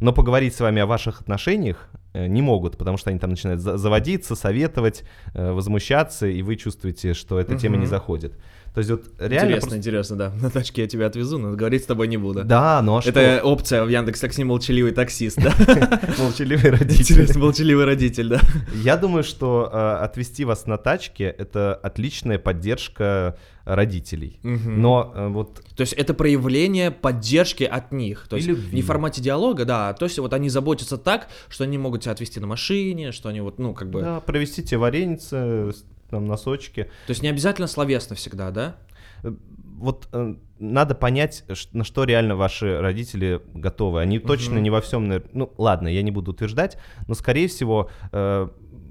но 0.00 0.12
поговорить 0.12 0.54
с 0.54 0.60
вами 0.60 0.80
о 0.82 0.86
ваших 0.86 1.20
отношениях 1.20 1.88
э, 2.12 2.26
не 2.26 2.42
могут, 2.42 2.76
потому 2.76 2.96
что 2.96 3.10
они 3.10 3.18
там 3.18 3.30
начинают 3.30 3.60
заводиться, 3.60 4.36
советовать, 4.36 5.04
э, 5.34 5.52
возмущаться, 5.52 6.26
и 6.26 6.42
вы 6.42 6.56
чувствуете, 6.56 7.14
что 7.14 7.38
эта 7.38 7.56
тема 7.56 7.76
не 7.76 7.86
заходит. 7.86 8.38
То 8.74 8.78
есть 8.78 8.90
вот 8.90 9.04
реально... 9.18 9.34
Интересно, 9.34 9.60
просто... 9.60 9.76
интересно, 9.76 10.16
да. 10.16 10.32
На 10.40 10.50
тачке 10.50 10.82
я 10.82 10.88
тебя 10.88 11.06
отвезу, 11.06 11.38
но 11.38 11.54
говорить 11.54 11.82
с 11.82 11.86
тобой 11.86 12.08
не 12.08 12.16
буду. 12.16 12.42
Да, 12.44 12.80
ну 12.82 12.96
а 12.96 13.02
что? 13.02 13.10
Это 13.10 13.44
опция 13.44 13.84
в 13.84 13.88
Яндекс 13.88 14.20
Такси 14.20 14.44
молчаливый 14.44 14.92
таксист, 14.92 15.38
да? 15.38 15.54
Молчаливый 16.18 16.70
родитель. 16.70 17.38
молчаливый 17.38 17.84
родитель, 17.84 18.28
да. 18.28 18.40
Я 18.82 18.96
думаю, 18.96 19.24
что 19.24 19.68
э, 19.70 20.04
отвезти 20.04 20.44
вас 20.44 20.66
на 20.66 20.78
тачке— 20.78 21.24
это 21.38 21.74
отличная 21.74 22.38
поддержка 22.38 23.36
родителей. 23.64 24.40
Но 24.42 25.12
э, 25.14 25.28
вот... 25.28 25.60
То 25.76 25.82
есть 25.82 25.92
это 25.92 26.14
проявление 26.14 26.90
поддержки 26.90 27.64
от 27.64 27.92
них. 27.92 28.26
То 28.28 28.36
есть 28.36 28.48
не 28.48 28.82
в 28.82 28.86
формате 28.86 29.20
диалога, 29.20 29.64
да, 29.64 29.90
а 29.90 29.94
то 29.94 30.06
есть 30.06 30.18
вот 30.18 30.32
они 30.32 30.48
заботятся 30.48 30.96
так, 30.96 31.28
что 31.48 31.64
они 31.64 31.78
могут 31.78 32.02
тебя 32.02 32.12
отвезти 32.12 32.40
на 32.40 32.46
машине, 32.46 33.12
что 33.12 33.28
они 33.28 33.40
вот, 33.40 33.58
ну, 33.58 33.74
как 33.74 33.90
бы... 33.90 34.00
Да, 34.00 34.20
провести 34.20 34.62
тебе 34.62 34.78
вареницы, 34.78 35.72
там, 36.12 36.26
носочки. 36.26 36.84
То 37.06 37.10
есть 37.10 37.22
не 37.22 37.28
обязательно 37.28 37.66
словесно 37.66 38.14
всегда, 38.14 38.50
да? 38.50 38.76
Э, 39.22 39.32
вот 39.78 40.08
э, 40.12 40.34
надо 40.58 40.94
понять, 40.94 41.44
на 41.72 41.84
что 41.84 42.04
реально 42.04 42.36
ваши 42.36 42.80
родители 42.80 43.40
готовы. 43.54 44.00
Они 44.00 44.18
угу. 44.18 44.28
точно 44.28 44.58
не 44.58 44.70
во 44.70 44.80
всем, 44.80 45.10
ну 45.32 45.52
ладно, 45.58 45.88
я 45.88 46.02
не 46.02 46.10
буду 46.10 46.32
утверждать, 46.32 46.78
но 47.08 47.14
скорее 47.14 47.48
всего 47.48 47.90
э, 48.12 48.48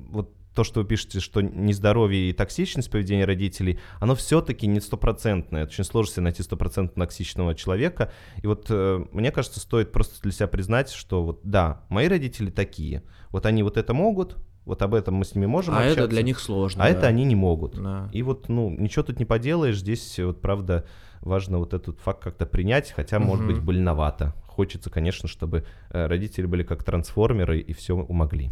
вот 0.10 0.34
то, 0.56 0.64
что 0.64 0.82
вы 0.82 0.88
пишете, 0.88 1.20
что 1.20 1.42
нездоровье 1.42 2.30
и 2.30 2.34
токсичность 2.34 2.90
поведения 2.92 3.26
родителей, 3.26 3.80
оно 4.00 4.16
все-таки 4.16 4.68
не 4.68 4.82
стопроцентное. 4.82 5.66
Очень 5.66 5.84
сложно 5.84 6.14
себе 6.14 6.24
найти 6.24 6.44
стопроцентно 6.44 7.06
токсичного 7.06 7.56
человека. 7.56 8.12
И 8.42 8.48
вот 8.48 8.66
э, 8.70 9.06
мне 9.12 9.32
кажется, 9.32 9.60
стоит 9.60 9.92
просто 9.92 10.22
для 10.24 10.32
себя 10.32 10.48
признать, 10.48 10.90
что 10.92 11.24
вот 11.24 11.40
да, 11.44 11.84
мои 11.88 12.08
родители 12.08 12.50
такие. 12.50 13.04
Вот 13.30 13.46
они 13.46 13.64
вот 13.64 13.78
это 13.78 13.94
могут, 13.94 14.38
вот 14.66 14.82
об 14.82 14.94
этом 14.94 15.16
мы 15.16 15.26
с 15.26 15.36
ними 15.36 15.48
можем 15.48 15.74
а 15.74 15.80
общаться. 15.80 16.02
это 16.02 16.10
для 16.10 16.22
них 16.22 16.40
сложно. 16.40 16.84
А 16.84 16.88
да. 16.88 16.94
это 16.94 17.08
они 17.08 17.26
не 17.26 17.36
могут. 17.36 17.82
Да. 17.82 18.10
И 18.12 18.22
вот, 18.22 18.48
ну, 18.50 18.70
ничего 18.70 19.04
тут 19.04 19.20
не 19.20 19.26
поделаешь. 19.26 19.80
Здесь 19.80 20.20
вот, 20.20 20.42
правда, 20.42 20.86
важно 21.22 21.58
вот 21.58 21.74
этот 21.74 22.00
факт 22.00 22.24
как-то 22.24 22.46
принять, 22.46 22.92
хотя, 22.92 23.18
угу. 23.18 23.26
может 23.26 23.46
быть, 23.46 23.60
больновато. 23.60 24.34
Хочется, 24.46 24.90
конечно, 24.90 25.28
чтобы 25.28 25.66
э, 25.90 26.06
родители 26.06 26.46
были 26.46 26.64
как 26.64 26.84
трансформеры 26.84 27.60
и 27.60 27.74
все 27.74 27.96
умогли. 27.96 28.52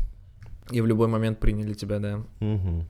И 0.72 0.82
в 0.82 0.88
любой 0.88 1.08
момент 1.08 1.40
приняли 1.40 1.74
тебя, 1.74 2.00
да. 2.00 2.22
Угу. 2.40 2.86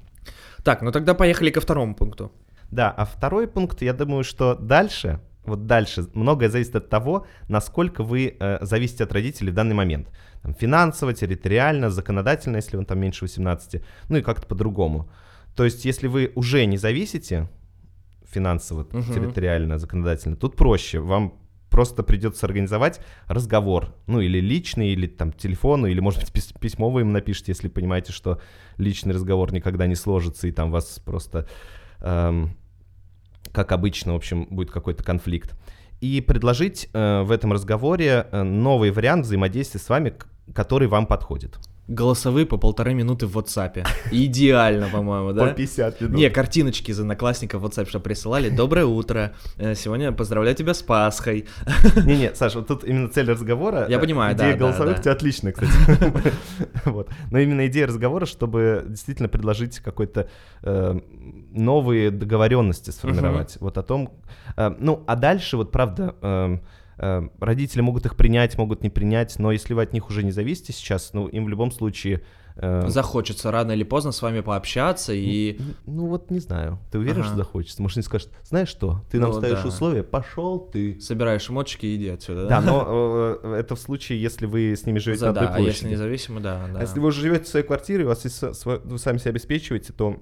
Так, 0.64 0.82
ну 0.82 0.92
тогда 0.92 1.14
поехали 1.14 1.50
ко 1.50 1.60
второму 1.62 1.96
пункту. 1.96 2.32
Да, 2.72 2.92
а 2.92 3.06
второй 3.06 3.48
пункт, 3.48 3.82
я 3.82 3.94
думаю, 3.94 4.24
что 4.24 4.56
дальше, 4.56 5.20
вот 5.50 5.66
дальше, 5.66 6.08
многое 6.14 6.50
зависит 6.50 6.76
от 6.76 6.90
того, 6.90 7.26
насколько 7.48 8.04
вы 8.04 8.36
э, 8.40 8.58
зависите 8.62 9.04
от 9.04 9.14
родителей 9.14 9.52
в 9.52 9.56
данный 9.56 9.76
момент 9.76 10.08
там, 10.42 10.54
финансово, 10.54 11.14
территориально, 11.14 11.90
законодательно, 11.90 12.58
если 12.58 12.78
он 12.78 12.86
там 12.86 13.00
меньше 13.00 13.26
18, 13.26 13.82
ну 14.10 14.18
и 14.18 14.22
как-то 14.22 14.48
по-другому. 14.48 15.10
То 15.56 15.66
есть, 15.66 15.86
если 15.86 16.08
вы 16.08 16.32
уже 16.36 16.66
не 16.66 16.78
зависите 16.78 17.50
финансово, 18.32 18.82
угу. 18.82 19.02
территориально, 19.14 19.78
законодательно, 19.78 20.36
тут 20.36 20.56
проще. 20.56 21.00
Вам 21.00 21.34
просто 21.70 22.04
придется 22.04 22.46
организовать 22.46 23.00
разговор, 23.28 23.94
ну 24.08 24.20
или 24.22 24.40
личный, 24.40 24.90
или 24.90 25.08
там 25.08 25.32
телефону, 25.32 25.88
или 25.88 26.00
может 26.00 26.22
быть 26.22 26.54
письмо 26.60 26.90
вы 26.90 27.02
им 27.02 27.12
напишите, 27.12 27.52
если 27.52 27.68
понимаете, 27.68 28.12
что 28.12 28.42
личный 28.78 29.14
разговор 29.14 29.54
никогда 29.54 29.88
не 29.88 29.96
сложится 29.96 30.48
и 30.48 30.52
там 30.52 30.72
вас 30.72 31.00
просто, 31.06 31.48
эм, 32.00 32.58
как 33.52 33.72
обычно, 33.72 34.14
в 34.14 34.18
общем, 34.18 34.46
будет 34.50 34.72
какой-то 34.72 35.04
конфликт 35.04 35.56
и 36.02 36.22
предложить 36.22 36.90
э, 36.94 37.22
в 37.24 37.32
этом 37.32 37.52
разговоре 37.54 38.28
э, 38.32 38.44
новый 38.44 38.92
вариант 38.92 39.26
взаимодействия 39.26 39.80
с 39.80 39.90
вами, 39.90 40.14
который 40.54 40.88
вам 40.88 41.06
подходит. 41.06 41.58
Голосовые 41.90 42.46
по 42.46 42.58
полторы 42.58 42.94
минуты 42.94 43.26
в 43.26 43.36
WhatsApp. 43.36 43.84
Идеально, 44.12 44.90
по-моему, 44.90 45.34
да? 45.34 45.48
По 45.48 45.54
50 45.54 46.02
минут. 46.02 46.16
Не, 46.16 46.30
картиночки 46.30 46.92
из 46.92 47.00
одноклассников 47.00 47.64
в 47.64 47.66
WhatsApp, 47.66 47.90
что 47.90 48.00
присылали. 48.00 48.50
Доброе 48.50 48.86
утро. 48.86 49.34
Э, 49.58 49.74
сегодня 49.74 50.12
поздравляю 50.12 50.56
тебя 50.56 50.76
с 50.76 50.84
Пасхой. 50.84 51.48
Не-не, 52.06 52.36
Саша, 52.36 52.60
вот 52.60 52.68
тут 52.68 52.84
именно 52.84 53.10
цель 53.10 53.28
разговора. 53.28 53.88
Я 53.90 53.98
понимаю, 53.98 54.36
да. 54.36 54.46
Идея 54.46 54.58
голосовых 54.60 54.94
да, 54.94 55.00
у 55.00 55.04
тебя 55.04 55.12
отличная, 55.14 55.52
кстати. 55.52 55.74
вот. 56.86 57.10
Но 57.32 57.40
именно 57.40 57.66
идея 57.66 57.88
разговора, 57.88 58.28
чтобы 58.28 58.86
действительно 58.88 59.28
предложить 59.28 59.80
какой-то 59.80 60.30
э, 60.62 61.00
новые 61.52 62.12
договоренности 62.12 62.92
сформировать. 62.92 63.58
Вот 63.60 63.80
о 63.80 63.82
том. 63.82 64.14
Э, 64.56 64.76
ну, 64.78 65.04
а 65.08 65.16
дальше, 65.16 65.58
вот 65.58 65.72
правда 65.72 66.16
Эм, 66.22 66.62
родители 67.40 67.82
могут 67.82 68.06
их 68.06 68.16
принять, 68.16 68.58
могут 68.58 68.84
не 68.84 68.90
принять, 68.90 69.40
но 69.40 69.52
если 69.52 69.74
вы 69.74 69.84
от 69.84 69.94
них 69.94 70.10
уже 70.10 70.24
не 70.24 70.32
зависите 70.32 70.74
сейчас, 70.74 71.14
ну, 71.14 71.28
им 71.28 71.46
в 71.46 71.50
любом 71.50 71.72
случае... 71.72 72.24
Э... 72.56 72.88
Захочется 72.90 73.52
рано 73.52 73.72
или 73.72 73.84
поздно 73.84 74.12
с 74.12 74.22
вами 74.22 74.42
пообщаться 74.42 75.14
и... 75.14 75.58
Ну, 75.86 75.94
ну 75.94 76.08
вот 76.08 76.30
не 76.30 76.40
знаю. 76.40 76.80
Ты 76.92 77.00
уверен, 77.00 77.22
ага. 77.22 77.28
что 77.28 77.38
захочется? 77.38 77.82
Может, 77.82 77.98
они 77.98 78.04
скажут, 78.04 78.30
знаешь 78.44 78.68
что, 78.68 79.02
ты 79.10 79.20
нам 79.20 79.32
ну, 79.32 79.38
ставишь 79.38 79.62
да. 79.62 79.68
условия, 79.70 80.04
пошел 80.04 80.60
ты. 80.60 81.00
Собираешь 81.00 81.50
эмочики 81.50 81.86
и 81.86 81.96
иди 81.96 82.10
отсюда, 82.10 82.48
да? 82.48 82.60
Да, 82.60 82.62
но 82.62 83.38
э, 83.44 83.56
это 83.60 83.76
в 83.76 83.80
случае, 83.80 84.22
если 84.22 84.46
вы 84.46 84.74
с 84.74 84.86
ними 84.86 85.00
живете 85.00 85.22
За, 85.22 85.26
на 85.28 85.32
одной 85.32 85.48
да, 85.48 85.54
площади. 85.54 85.68
а 85.68 85.72
если 85.72 85.88
независимо, 85.90 86.40
да, 86.42 86.68
да. 86.74 86.80
А 86.80 86.82
если 86.82 87.00
вы 87.00 87.08
уже 87.08 87.22
живете 87.22 87.46
в 87.46 87.48
своей 87.48 87.66
квартире, 87.66 88.04
у 88.04 88.08
вас 88.08 88.26
есть, 88.26 88.44
вы 88.66 88.98
сами 88.98 89.20
себя 89.20 89.32
обеспечиваете, 89.32 89.94
то 89.94 90.18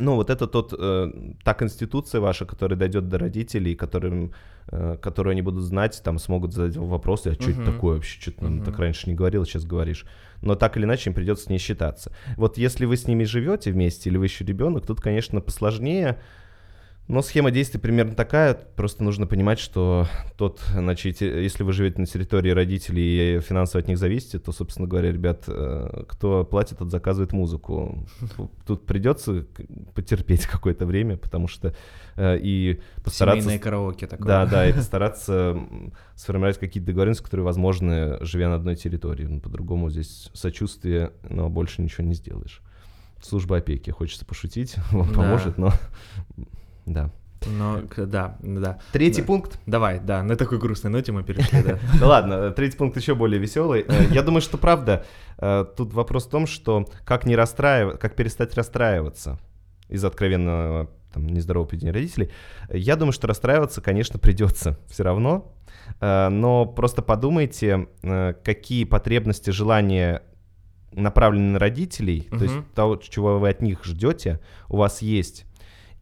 ну, 0.00 0.14
вот 0.16 0.30
это 0.30 0.46
тот, 0.46 0.74
э, 0.76 1.12
та 1.44 1.54
конституция 1.54 2.20
ваша, 2.20 2.44
которая 2.44 2.78
дойдет 2.78 3.08
до 3.08 3.18
родителей, 3.18 3.74
которым, 3.74 4.32
э, 4.68 4.96
которую 5.00 5.32
они 5.32 5.42
будут 5.42 5.62
знать, 5.64 6.00
там 6.04 6.18
смогут 6.18 6.52
задать 6.52 6.76
вопросы, 6.76 7.28
а 7.28 7.34
что 7.34 7.50
это 7.50 7.64
такое 7.64 7.94
вообще, 7.94 8.20
что 8.20 8.32
ты 8.32 8.44
uh-huh. 8.44 8.64
так 8.64 8.78
раньше 8.78 9.08
не 9.08 9.14
говорил, 9.14 9.44
сейчас 9.44 9.64
говоришь. 9.64 10.06
Но 10.42 10.54
так 10.54 10.76
или 10.76 10.84
иначе 10.84 11.10
им 11.10 11.14
придется 11.14 11.44
с 11.44 11.48
ней 11.48 11.58
считаться. 11.58 12.12
Вот 12.36 12.58
если 12.58 12.86
вы 12.86 12.96
с 12.96 13.06
ними 13.06 13.24
живете 13.24 13.72
вместе 13.72 14.10
или 14.10 14.16
вы 14.16 14.26
еще 14.26 14.44
ребенок, 14.44 14.86
тут, 14.86 15.00
конечно, 15.00 15.40
посложнее, 15.40 16.18
но 17.08 17.22
схема 17.22 17.50
действий 17.50 17.80
примерно 17.80 18.14
такая, 18.14 18.54
просто 18.54 19.02
нужно 19.02 19.26
понимать, 19.26 19.58
что 19.58 20.06
тот, 20.36 20.60
значит, 20.72 21.20
если 21.20 21.64
вы 21.64 21.72
живете 21.72 22.00
на 22.00 22.06
территории 22.06 22.50
родителей 22.50 23.38
и 23.38 23.40
финансово 23.40 23.82
от 23.82 23.88
них 23.88 23.98
зависите, 23.98 24.38
то, 24.38 24.52
собственно 24.52 24.86
говоря, 24.86 25.10
ребят, 25.10 25.42
э, 25.48 26.04
кто 26.08 26.44
платит, 26.44 26.78
тот 26.78 26.92
заказывает 26.92 27.32
музыку. 27.32 28.06
Тут 28.64 28.86
придется 28.86 29.44
потерпеть 29.94 30.46
какое-то 30.46 30.86
время, 30.86 31.16
потому 31.16 31.48
что 31.48 31.74
э, 32.14 32.38
и 32.38 32.80
постараться... 33.02 33.42
Семейное 33.42 33.60
караоке 33.60 34.06
такое. 34.06 34.28
Да, 34.28 34.46
да, 34.46 34.68
и 34.68 34.72
постараться 34.74 35.58
сформировать 36.14 36.58
какие-то 36.58 36.86
договоренности, 36.86 37.24
которые 37.24 37.44
возможны, 37.44 38.18
живя 38.24 38.50
на 38.50 38.54
одной 38.54 38.76
территории. 38.76 39.24
Ну, 39.24 39.40
по-другому 39.40 39.90
здесь 39.90 40.30
сочувствие, 40.32 41.12
но 41.28 41.50
больше 41.50 41.82
ничего 41.82 42.06
не 42.06 42.14
сделаешь. 42.14 42.62
Служба 43.20 43.56
опеки, 43.56 43.90
хочется 43.90 44.24
пошутить, 44.24 44.76
вам 44.92 45.08
да. 45.08 45.14
поможет, 45.14 45.58
но 45.58 45.72
да. 46.86 47.10
Но, 47.46 47.82
да, 47.96 48.36
да. 48.40 48.78
Третий 48.92 49.22
да. 49.22 49.26
пункт. 49.26 49.58
Давай, 49.66 50.00
да, 50.00 50.22
на 50.22 50.36
такой 50.36 50.58
грустной 50.58 50.92
ноте 50.92 51.12
мы 51.12 51.22
перешли, 51.22 51.62
да. 51.62 51.78
Ну 52.00 52.06
ладно, 52.06 52.50
третий 52.50 52.76
пункт 52.76 52.96
еще 52.96 53.14
более 53.14 53.40
веселый. 53.40 53.84
Э, 53.88 54.06
я 54.10 54.22
думаю, 54.22 54.42
что 54.42 54.58
правда, 54.58 55.06
э, 55.38 55.64
тут 55.76 55.94
вопрос 55.94 56.26
в 56.26 56.30
том, 56.30 56.46
что 56.46 56.86
как 57.04 57.24
не 57.24 57.36
расстраиваться, 57.36 57.98
как 57.98 58.14
перестать 58.14 58.54
расстраиваться 58.54 59.38
из 59.88 60.04
откровенного 60.04 60.90
там, 61.12 61.26
нездорового 61.26 61.68
поведения 61.68 61.92
родителей. 61.92 62.30
Я 62.68 62.96
думаю, 62.96 63.12
что 63.12 63.26
расстраиваться, 63.26 63.80
конечно, 63.80 64.18
придется 64.18 64.78
все 64.88 65.02
равно, 65.02 65.54
э, 66.00 66.28
но 66.28 66.66
просто 66.66 67.00
подумайте, 67.00 67.88
какие 68.44 68.84
потребности, 68.84 69.50
желания 69.50 70.22
направлены 70.92 71.52
на 71.52 71.58
родителей, 71.58 72.28
то 72.30 72.42
есть 72.42 72.54
того, 72.74 72.96
чего 72.96 73.38
вы 73.38 73.48
от 73.48 73.62
них 73.62 73.84
ждете, 73.84 74.40
у 74.68 74.76
вас 74.76 75.02
есть 75.02 75.46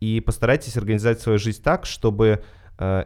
и 0.01 0.21
постарайтесь 0.21 0.77
организовать 0.77 1.21
свою 1.21 1.39
жизнь 1.39 1.63
так, 1.63 1.87
чтобы 1.87 2.43
э, 2.79 3.05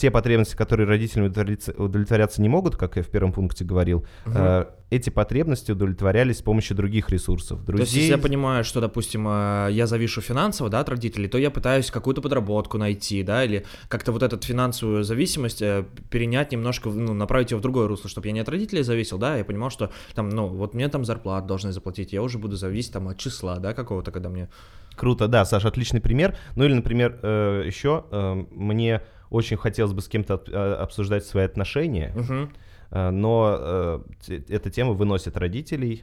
те 0.00 0.10
потребности, 0.10 0.56
которые 0.56 0.88
родителям 0.88 1.26
удовлетворяться, 1.26 1.72
удовлетворяться 1.72 2.40
не 2.40 2.48
могут, 2.48 2.76
как 2.76 2.96
я 2.96 3.02
в 3.02 3.08
первом 3.08 3.34
пункте 3.34 3.66
говорил, 3.66 4.06
угу. 4.24 4.34
э, 4.34 4.64
эти 4.88 5.10
потребности 5.10 5.72
удовлетворялись 5.72 6.38
с 6.38 6.42
помощью 6.42 6.74
других 6.74 7.10
ресурсов. 7.10 7.62
Друзей. 7.66 7.76
То 7.76 7.82
есть, 7.82 7.92
если 7.94 8.10
я 8.12 8.16
понимаю, 8.18 8.64
что, 8.64 8.80
допустим, 8.80 9.28
э, 9.28 9.68
я 9.72 9.86
завишу 9.86 10.22
финансово, 10.22 10.70
да, 10.70 10.80
от 10.80 10.88
родителей, 10.88 11.28
то 11.28 11.36
я 11.36 11.50
пытаюсь 11.50 11.90
какую-то 11.90 12.22
подработку 12.22 12.78
найти, 12.78 13.22
да, 13.22 13.44
или 13.44 13.66
как-то 13.88 14.12
вот 14.12 14.22
эту 14.22 14.38
финансовую 14.38 15.04
зависимость 15.04 15.60
э, 15.60 15.84
перенять 16.08 16.50
немножко, 16.50 16.88
ну, 16.88 17.12
направить 17.12 17.50
ее 17.50 17.58
в 17.58 17.60
другое 17.60 17.86
русло, 17.86 18.08
чтобы 18.08 18.28
я 18.28 18.32
не 18.32 18.40
от 18.40 18.48
родителей 18.48 18.82
зависел, 18.82 19.18
да, 19.18 19.36
я 19.36 19.44
понимал, 19.44 19.68
что 19.68 19.92
там, 20.14 20.30
ну, 20.30 20.46
вот 20.46 20.72
мне 20.72 20.88
там 20.88 21.04
зарплату 21.04 21.46
должны 21.46 21.72
заплатить, 21.72 22.14
я 22.14 22.22
уже 22.22 22.38
буду 22.38 22.56
зависеть 22.56 22.94
там 22.94 23.08
от 23.08 23.18
числа, 23.18 23.58
да, 23.58 23.74
какого-то, 23.74 24.12
когда 24.12 24.30
мне 24.30 24.48
Круто, 24.96 25.28
да, 25.28 25.44
Саша, 25.44 25.68
отличный 25.68 26.00
пример. 26.00 26.36
Ну 26.56 26.64
или, 26.64 26.74
например, 26.74 27.18
э, 27.22 27.62
еще 27.64 28.04
э, 28.10 28.44
мне 28.50 29.02
очень 29.30 29.56
хотелось 29.56 29.92
бы 29.92 30.02
с 30.02 30.08
кем-то 30.08 30.42
э, 30.46 30.74
обсуждать 30.74 31.24
свои 31.24 31.44
отношения, 31.44 32.12
uh-huh. 32.14 33.10
но 33.10 34.02
эта 34.28 34.70
тема 34.70 34.92
выносит 34.92 35.36
родителей, 35.36 36.02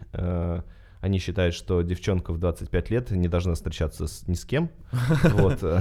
они 1.00 1.20
считают, 1.20 1.54
что 1.54 1.82
девчонка 1.82 2.34
в 2.34 2.40
25 2.40 2.90
лет 2.90 3.12
не 3.12 3.28
должна 3.28 3.54
встречаться 3.54 4.08
с, 4.08 4.28
ни 4.28 4.34
с 4.34 4.46
кем. 4.46 4.70
Вот. 5.24 5.60
э, 5.62 5.80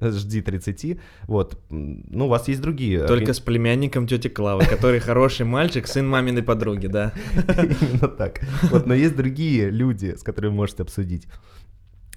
Жди 0.00 0.42
30. 0.42 0.98
Вот. 1.26 1.58
Ну, 1.70 2.26
у 2.26 2.28
вас 2.28 2.48
есть 2.48 2.60
другие. 2.60 3.06
Только 3.06 3.32
с 3.32 3.40
племянником 3.40 4.06
тети 4.06 4.28
Клавы, 4.28 4.64
который 4.64 4.98
хороший 5.00 5.46
мальчик, 5.46 5.86
сын 5.86 6.08
маминой 6.08 6.42
подруги, 6.42 6.88
да. 6.88 7.12
Именно 7.48 8.08
так. 8.08 8.40
Вот, 8.62 8.86
но 8.86 8.94
есть 8.94 9.16
другие 9.16 9.70
люди, 9.70 10.16
с 10.16 10.22
которыми 10.22 10.52
можете 10.52 10.82
обсудить. 10.82 11.28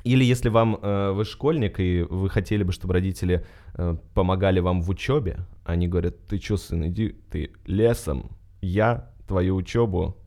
Или 0.04 0.24
если 0.24 0.50
вам 0.50 0.80
э, 0.82 1.12
вы 1.12 1.26
школьник 1.26 1.80
и 1.80 2.06
вы 2.10 2.30
хотели 2.30 2.64
бы, 2.64 2.72
чтобы 2.72 2.94
родители 2.94 3.46
э, 3.76 3.96
помогали 4.14 4.60
вам 4.60 4.82
в 4.82 4.90
учебе, 4.90 5.40
они 5.66 5.88
говорят: 5.88 6.26
"Ты 6.28 6.40
чё, 6.40 6.58
сын, 6.58 6.88
иди 6.88 7.16
ты 7.30 7.52
лесом, 7.66 8.32
я 8.62 9.12
твою 9.28 9.56
учебу 9.56 10.18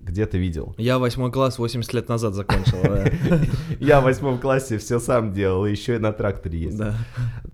где-то 0.00 0.38
видел". 0.38 0.74
Я 0.78 0.98
восьмой 0.98 1.32
класс 1.32 1.58
80 1.58 1.92
лет 1.94 2.08
назад 2.08 2.34
закончил. 2.34 2.78
Я 3.80 4.00
в 4.00 4.04
восьмом 4.04 4.38
классе 4.38 4.78
все 4.78 5.00
сам 5.00 5.32
делал, 5.32 5.66
еще 5.66 5.96
и 5.96 5.98
на 5.98 6.12
тракторе 6.12 6.58
есть. 6.58 6.80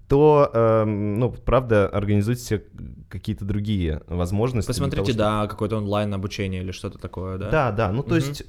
То, 0.09 0.51
эм, 0.53 1.19
ну, 1.19 1.33
правда, 1.33 1.89
организуйте 1.89 2.43
себе 2.43 2.65
какие-то 3.09 3.45
другие 3.47 4.03
возможности. 4.07 4.69
Посмотрите, 4.69 5.15
да, 5.15 5.47
какое-то 5.47 5.79
онлайн 5.79 6.13
обучение 6.13 6.63
или 6.63 6.73
что-то 6.73 6.99
такое, 6.99 7.39
да? 7.39 7.51
Да, 7.51 7.73
да. 7.73 7.93
Ну, 7.93 8.03
то 8.03 8.17
есть 8.17 8.45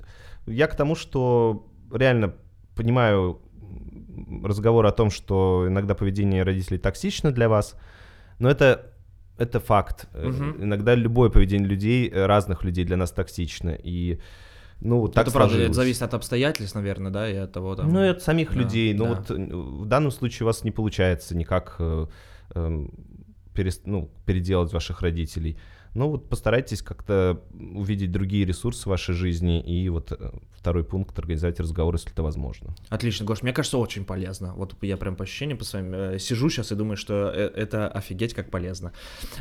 я 0.46 0.68
к 0.68 0.76
тому, 0.76 0.96
что 0.96 1.66
реально 1.92 2.34
понимаю 2.76 3.40
разговор 4.44 4.86
о 4.86 4.92
том, 4.92 5.10
что 5.10 5.66
иногда 5.68 5.96
поведение 5.96 6.44
родителей 6.44 6.78
токсично 6.80 7.32
для 7.32 7.48
вас, 7.50 7.76
но 8.40 8.50
это 8.50 8.90
это 9.38 9.60
факт. 9.60 10.08
Э, 10.14 10.28
Мгм. 10.28 10.64
Иногда 10.64 10.94
любое 10.96 11.30
поведение 11.30 11.68
людей, 11.68 12.08
э, 12.08 12.26
разных 12.28 12.64
людей 12.64 12.86
для 12.86 12.98
нас 12.98 13.12
токсично. 13.12 13.72
И, 13.72 14.20
ну, 14.80 15.08
так 15.08 15.24
это 15.28 15.34
правда, 15.34 15.56
это 15.56 15.64
сложилось. 15.66 15.76
зависит 15.76 16.02
от 16.04 16.14
обстоятельств, 16.14 16.76
наверное, 16.76 17.12
да, 17.12 17.28
и 17.30 17.36
от 17.36 17.52
того, 17.52 17.76
там... 17.76 17.92
Ну, 17.92 18.04
и 18.04 18.10
от 18.10 18.22
самих 18.22 18.54
Да, 18.54 18.60
людей. 18.60 18.94
Ну, 18.94 19.06
да. 19.06 19.10
вот 19.16 19.32
э, 19.32 19.36
в 19.56 19.86
данном 19.88 20.12
случае 20.12 20.44
у 20.44 20.48
вас 20.48 20.64
не 20.64 20.72
получается 20.72 21.36
никак 21.36 21.76
э, 21.80 22.06
эм, 22.56 22.92
перес- 23.56 23.82
ну, 23.86 24.12
переделать 24.26 24.72
ваших 24.72 25.02
родителей. 25.02 25.58
Ну, 25.96 26.10
вот 26.10 26.28
постарайтесь 26.28 26.82
как-то 26.82 27.42
увидеть 27.54 28.12
другие 28.12 28.46
ресурсы 28.46 28.84
в 28.84 28.88
вашей 28.88 29.14
жизни. 29.14 29.62
И 29.62 29.90
вот 29.90 30.12
э, 30.12 30.32
второй 30.58 30.84
пункт— 30.84 31.18
организовать 31.20 31.60
разговор, 31.60 31.94
если 31.94 32.12
это 32.12 32.24
возможно. 32.24 32.76
Отлично, 32.90 33.26
Гош, 33.26 33.44
мне 33.44 33.54
кажется, 33.54 33.78
очень 33.78 34.04
полезно. 34.04 34.54
Вот 34.56 34.76
я 34.82 34.98
прям 34.98 35.16
по 35.16 35.24
ощущениям 35.24 35.58
по 35.60 35.64
своим 35.66 35.94
э, 35.94 36.20
сижу 36.20 36.50
сейчас 36.50 36.72
и 36.72 36.76
думаю, 36.76 36.98
что 36.98 37.32
э, 37.34 37.52
это 37.56 37.88
офигеть 37.88 38.34
как 38.34 38.50
полезно. 38.50 38.92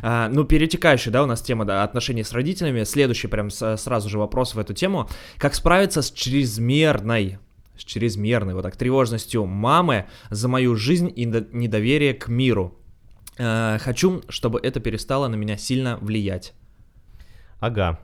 А, 0.01 0.29
ну, 0.29 0.43
перетекающая, 0.43 1.11
да, 1.11 1.23
у 1.23 1.25
нас 1.25 1.41
тема 1.41 1.65
да, 1.65 1.83
отношений 1.83 2.23
с 2.23 2.33
родителями. 2.33 2.83
Следующий 2.83 3.27
прям 3.27 3.49
с- 3.49 3.77
сразу 3.77 4.09
же 4.09 4.19
вопрос 4.19 4.53
в 4.53 4.59
эту 4.59 4.73
тему. 4.73 5.09
Как 5.37 5.55
справиться 5.55 6.01
с 6.01 6.11
чрезмерной 6.11 7.39
с 7.75 7.83
чрезмерной 7.83 8.53
вот 8.53 8.61
так 8.61 8.77
тревожностью 8.77 9.47
мамы 9.47 10.05
за 10.29 10.47
мою 10.47 10.75
жизнь 10.75 11.11
и 11.15 11.25
недо- 11.25 11.47
недоверие 11.51 12.13
к 12.13 12.27
миру. 12.27 12.77
Э, 13.37 13.77
хочу, 13.79 14.21
чтобы 14.29 14.59
это 14.59 14.79
перестало 14.79 15.27
на 15.27 15.35
меня 15.35 15.57
сильно 15.57 15.97
влиять. 16.01 16.53
Ага. 17.59 17.99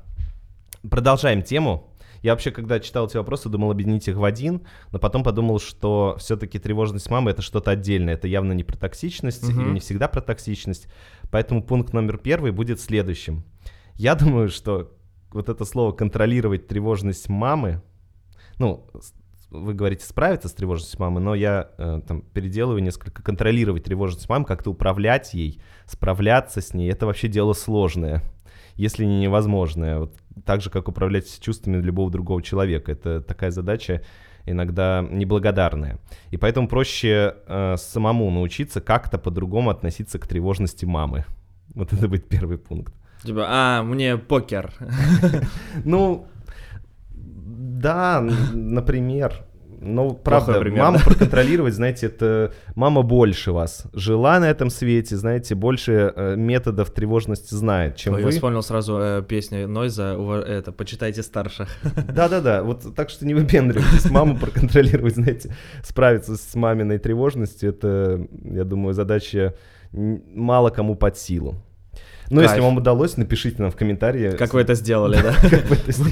Продолжаем 0.89 1.43
тему. 1.43 1.85
Я 2.21 2.31
вообще, 2.33 2.51
когда 2.51 2.79
читал 2.79 3.07
эти 3.07 3.15
вопросы, 3.15 3.47
думал 3.47 3.71
объединить 3.71 4.07
их 4.07 4.17
в 4.17 4.23
один, 4.25 4.67
но 4.91 4.99
потом 4.99 5.23
подумал, 5.23 5.59
что 5.59 6.17
все-таки 6.19 6.59
тревожность 6.59 7.09
мамы 7.09 7.31
это 7.31 7.41
что-то 7.41 7.71
отдельное. 7.71 8.15
Это 8.15 8.27
явно 8.27 8.51
не 8.53 8.63
про 8.63 8.75
токсичность 8.77 9.47
Мгм. 9.47 9.61
или 9.61 9.69
не 9.75 9.79
всегда 9.79 10.07
про 10.09 10.21
токсичность. 10.21 10.87
Поэтому 11.31 11.63
пункт 11.63 11.93
номер 11.93 12.17
первый 12.17 12.51
будет 12.51 12.81
следующим. 12.81 13.45
Я 13.95 14.15
думаю, 14.15 14.49
что 14.49 14.91
вот 15.31 15.47
это 15.47 15.63
слово 15.63 15.91
контролировать 15.93 16.67
тревожность 16.67 17.29
мамы, 17.29 17.81
ну, 18.57 18.85
вы 19.49 19.73
говорите 19.73 20.05
справиться 20.05 20.47
с 20.47 20.53
тревожностью 20.53 20.99
мамы, 20.99 21.19
но 21.19 21.35
я 21.35 21.69
э, 21.77 22.01
там 22.07 22.21
переделываю 22.21 22.83
несколько 22.83 23.23
контролировать 23.23 23.83
тревожность 23.83 24.29
мамы, 24.29 24.45
как-то 24.45 24.69
управлять 24.69 25.33
ей, 25.33 25.61
справляться 25.85 26.61
с 26.61 26.73
ней. 26.73 26.91
Это 26.91 27.05
вообще 27.05 27.27
дело 27.27 27.53
сложное 27.53 28.23
если 28.79 29.03
не 29.03 29.19
невозможное. 29.19 29.99
Вот 29.99 30.13
так 30.45 30.61
же, 30.61 30.69
как 30.69 30.87
управлять 30.87 31.41
чувствами 31.41 31.81
любого 31.81 32.09
другого 32.09 32.41
человека. 32.41 32.93
Это 32.93 33.21
такая 33.21 33.51
задача 33.51 34.01
иногда 34.45 35.05
неблагодарная. 35.11 35.99
И 36.31 36.37
поэтому 36.37 36.69
проще 36.69 37.35
э, 37.45 37.75
самому 37.77 38.31
научиться 38.31 38.79
как-то 38.79 39.17
по-другому 39.17 39.69
относиться 39.69 40.17
к 40.17 40.27
тревожности 40.27 40.85
мамы. 40.85 41.25
Вот 41.75 41.91
это 41.91 42.07
будет 42.07 42.29
первый 42.29 42.57
пункт. 42.57 42.93
Типа, 43.23 43.45
а, 43.49 43.83
мне 43.83 44.17
покер. 44.17 44.73
Ну, 45.83 46.25
да, 47.59 48.21
например. 48.53 49.43
Но 49.81 50.13
правда, 50.13 50.59
пример, 50.59 50.79
маму 50.79 50.99
проконтролировать, 51.05 51.73
знаете, 51.73 52.07
это 52.07 52.51
мама 52.75 53.01
больше 53.01 53.53
вас. 53.53 53.85
Жила 53.93 54.39
на 54.39 54.49
этом 54.49 54.69
свете, 54.69 55.15
знаете, 55.15 55.55
больше 55.55 56.13
э, 56.13 56.35
методов 56.35 56.91
тревожности 56.91 57.53
знает, 57.53 57.95
чем 57.95 58.15
Ой, 58.15 58.23
вы. 58.23 58.29
Я 58.29 58.35
вспомнил 58.35 58.61
сразу 58.61 58.97
э, 58.99 59.23
песню 59.25 59.69
Нойза, 59.69 60.17
это, 60.45 60.73
почитайте 60.73 61.23
старших. 61.23 61.69
Да-да-да, 62.13 62.63
вот 62.63 62.93
так 62.93 63.09
что 63.09 63.25
не 63.25 63.33
выпендривайтесь, 63.33 64.09
маму 64.11 64.37
проконтролировать, 64.37 65.15
знаете, 65.15 65.55
справиться 65.81 66.35
с 66.35 66.55
маминой 66.55 66.97
тревожностью, 66.97 67.69
это, 67.69 68.27
я 68.43 68.65
думаю, 68.65 68.93
задача 68.93 69.55
мало 69.93 70.71
кому 70.71 70.95
под 70.95 71.17
силу. 71.17 71.55
Но 72.29 72.41
если 72.41 72.59
вам 72.61 72.77
удалось, 72.77 73.17
напишите 73.17 73.61
нам 73.61 73.71
в 73.71 73.75
комментарии. 73.75 74.31
Как 74.37 74.53
вы 74.53 74.61
это 74.61 74.75
сделали, 74.75 75.17
да? 75.21 75.33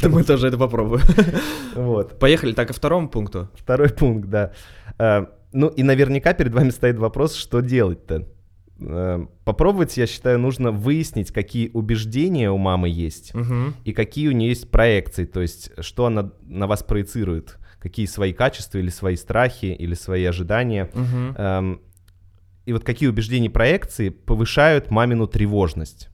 Мы 0.09 0.23
тоже 0.23 0.47
это 0.47 0.57
попробуем. 0.57 1.01
Вот. 1.75 2.17
Поехали, 2.19 2.53
так, 2.53 2.67
ко 2.67 2.73
второму 2.73 3.07
пункту. 3.09 3.49
Второй 3.55 3.89
пункт, 3.89 4.27
да. 4.29 4.51
Э, 4.99 5.25
Ну 5.53 5.67
и 5.67 5.83
наверняка 5.83 6.33
перед 6.33 6.53
вами 6.53 6.71
стоит 6.71 6.97
вопрос, 6.97 7.35
что 7.35 7.61
делать-то. 7.61 8.25
Э, 8.79 9.25
Попробовать, 9.45 9.95
я 9.97 10.07
считаю, 10.07 10.39
нужно 10.39 10.71
выяснить, 10.71 11.31
какие 11.31 11.69
убеждения 11.73 12.49
у 12.51 12.57
мамы 12.57 12.89
есть 12.89 13.31
и 13.85 13.93
какие 13.93 14.27
у 14.27 14.31
нее 14.31 14.49
есть 14.49 14.69
проекции, 14.71 15.25
то 15.25 15.41
есть 15.41 15.71
что 15.79 16.05
она 16.05 16.31
на 16.41 16.67
вас 16.67 16.83
проецирует, 16.83 17.57
какие 17.79 18.05
свои 18.07 18.33
качества 18.33 18.79
или 18.79 18.89
свои 18.89 19.15
страхи 19.15 19.67
или 19.67 19.93
свои 19.95 20.25
ожидания. 20.25 20.89
Эм, 21.37 21.79
И 22.67 22.73
вот 22.73 22.83
какие 22.83 23.07
убеждения 23.07 23.49
проекции 23.49 24.09
повышают 24.09 24.91
мамину 24.91 25.25
тревожность. 25.25 26.09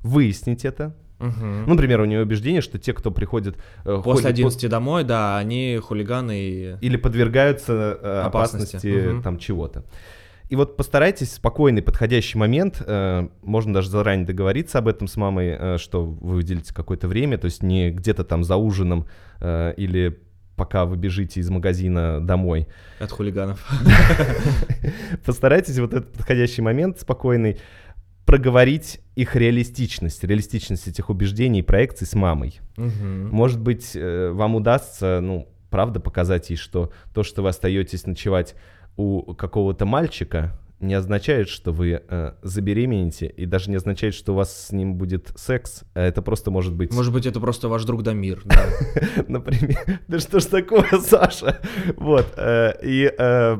Выяснить 0.00 0.64
это. 0.64 0.96
Ну, 1.20 1.66
например, 1.74 2.00
у 2.00 2.04
нее 2.04 2.20
убеждение, 2.22 2.60
что 2.62 2.78
те, 2.78 2.92
кто 2.92 3.10
приходит... 3.12 3.56
э, 3.84 4.00
После 4.04 4.24
по- 4.24 4.28
11 4.28 4.68
домой, 4.70 5.04
да, 5.04 5.36
они 5.38 5.78
хулиганы 5.82 6.38
и... 6.40 6.76
или 6.80 6.96
подвергаются 6.96 7.72
э, 8.00 8.20
Опасности. 8.26 8.76
опасности, 8.76 9.08
Мгм. 9.08 9.22
там 9.22 9.38
чего-то. 9.38 9.84
И 10.48 10.56
вот 10.56 10.76
постарайтесь 10.76 11.28
в 11.28 11.32
спокойный, 11.34 11.82
подходящий 11.82 12.38
момент, 12.38 12.82
э, 12.86 13.28
можно 13.42 13.74
даже 13.74 13.88
заранее 13.90 14.26
договориться 14.26 14.78
об 14.78 14.88
этом 14.88 15.06
с 15.08 15.16
мамой, 15.16 15.56
э, 15.58 15.78
что 15.78 16.04
вы 16.06 16.36
выделите 16.36 16.72
какое-то 16.72 17.06
время, 17.08 17.36
то 17.38 17.44
есть 17.46 17.62
не 17.62 17.90
где-то 17.90 18.22
там 18.24 18.44
за 18.44 18.56
ужином 18.56 19.06
э, 19.40 19.74
или 19.76 20.20
пока 20.58 20.84
вы 20.84 20.96
бежите 20.96 21.40
из 21.40 21.48
магазина 21.48 22.20
домой. 22.20 22.68
От 22.98 23.10
хулиганов. 23.10 23.66
Постарайтесь 25.24 25.78
вот 25.78 25.94
этот 25.94 26.12
подходящий 26.12 26.60
момент 26.60 27.00
спокойный 27.00 27.58
проговорить 28.26 29.00
их 29.16 29.36
реалистичность, 29.36 30.22
реалистичность 30.22 30.86
этих 30.86 31.08
убеждений 31.08 31.60
и 31.60 31.62
проекций 31.62 32.06
с 32.06 32.14
мамой. 32.14 32.60
Мгм. 32.76 33.30
Может 33.30 33.58
быть, 33.58 33.92
э, 33.94 34.30
вам 34.32 34.56
удастся, 34.56 35.20
ну, 35.22 35.48
правда 35.70 35.98
показать 35.98 36.50
ей, 36.50 36.56
что 36.56 36.92
то, 37.14 37.22
что 37.22 37.42
вы 37.42 37.48
остаетесь 37.48 38.04
ночевать 38.04 38.54
у 38.98 39.34
какого-то 39.34 39.86
мальчика, 39.86 40.60
не 40.80 40.94
означает, 40.94 41.48
что 41.48 41.72
вы 41.72 42.02
э, 42.08 42.32
забеременеете, 42.42 43.26
и 43.26 43.46
даже 43.46 43.70
не 43.70 43.76
означает, 43.76 44.14
что 44.14 44.32
у 44.32 44.36
вас 44.36 44.66
с 44.66 44.72
ним 44.72 44.94
будет 44.94 45.32
секс, 45.36 45.82
а 45.94 46.00
это 46.00 46.22
просто 46.22 46.50
может 46.50 46.74
быть, 46.74 46.92
Может 46.92 47.12
быть, 47.12 47.26
это 47.26 47.40
просто 47.40 47.68
ваш 47.68 47.84
друг 47.84 48.02
Дамир. 48.02 48.42
да. 48.44 48.64
например, 49.28 50.00
да 50.06 50.18
что 50.18 50.40
ж 50.40 50.44
такое, 50.44 50.86
Саша? 51.00 51.60
Вот, 51.96 52.32
э, 52.36 52.74
и 52.82 53.12
э, 53.18 53.58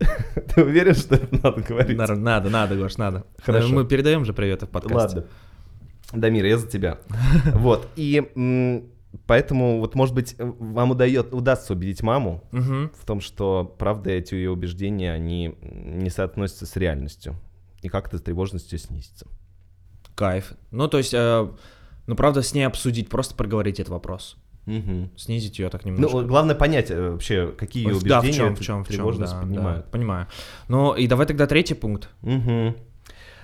ты 0.54 0.62
уверен, 0.62 0.94
что 0.94 1.14
это 1.14 1.28
надо 1.42 1.62
говорить? 1.62 1.96
Надо, 1.96 2.16
надо, 2.16 2.50
надо, 2.50 2.76
Гош, 2.76 2.96
надо. 2.98 3.24
Хорошо. 3.42 3.72
Мы 3.72 3.86
передаем 3.86 4.24
же 4.24 4.32
приветы 4.32 4.66
в 4.66 4.70
подкасте. 4.70 5.16
Ладно. 5.18 5.30
Дамир, 6.12 6.44
я 6.46 6.58
за 6.58 6.66
тебя. 6.66 6.98
Вот. 7.54 7.88
И 7.96 8.84
поэтому, 9.26 9.80
вот, 9.80 9.94
может 9.94 10.14
быть, 10.14 10.34
вам 10.38 10.90
удает, 10.92 11.32
удастся 11.32 11.72
убедить 11.72 12.02
маму 12.02 12.44
Мгм. 12.52 12.90
в 12.98 13.04
том, 13.04 13.20
что, 13.20 13.74
правда, 13.78 14.10
эти 14.10 14.34
ее 14.34 14.50
убеждения, 14.50 15.12
они 15.12 15.54
не 15.62 16.10
соотносятся 16.10 16.66
с 16.66 16.76
реальностью. 16.76 17.36
И 17.82 17.88
как-то 17.88 18.18
с 18.18 18.22
тревожностью 18.22 18.78
снизится. 18.78 19.26
Кайф. 20.14 20.52
Ну, 20.72 20.88
то 20.88 20.98
есть, 20.98 21.14
э, 21.14 21.48
ну, 22.06 22.16
правда, 22.16 22.42
с 22.42 22.52
ней 22.52 22.64
обсудить, 22.64 23.08
просто 23.08 23.34
проговорить 23.36 23.78
этот 23.78 23.90
вопрос. 23.90 24.36
Мгм. 24.66 25.10
Снизить 25.16 25.58
ее 25.58 25.70
так 25.70 25.84
немножко. 25.86 26.18
Ну, 26.18 26.26
главное 26.26 26.54
понять 26.54 26.90
э, 26.90 27.12
вообще, 27.12 27.54
какие 27.56 27.86
Ой, 27.86 27.92
убеждения 27.92 28.10
да, 28.10 28.20
в 28.20 28.34
чем, 28.34 28.54
в 28.56 28.60
чем, 28.60 28.84
в 28.84 28.88
чем, 28.90 29.18
да, 29.18 29.40
поднимают. 29.40 29.84
да, 29.86 29.90
понимаю. 29.90 30.26
Ну, 30.68 30.94
и 30.94 31.06
давай 31.06 31.26
тогда 31.26 31.46
третий 31.46 31.74
пункт. 31.74 32.10
Мгм. 32.20 32.76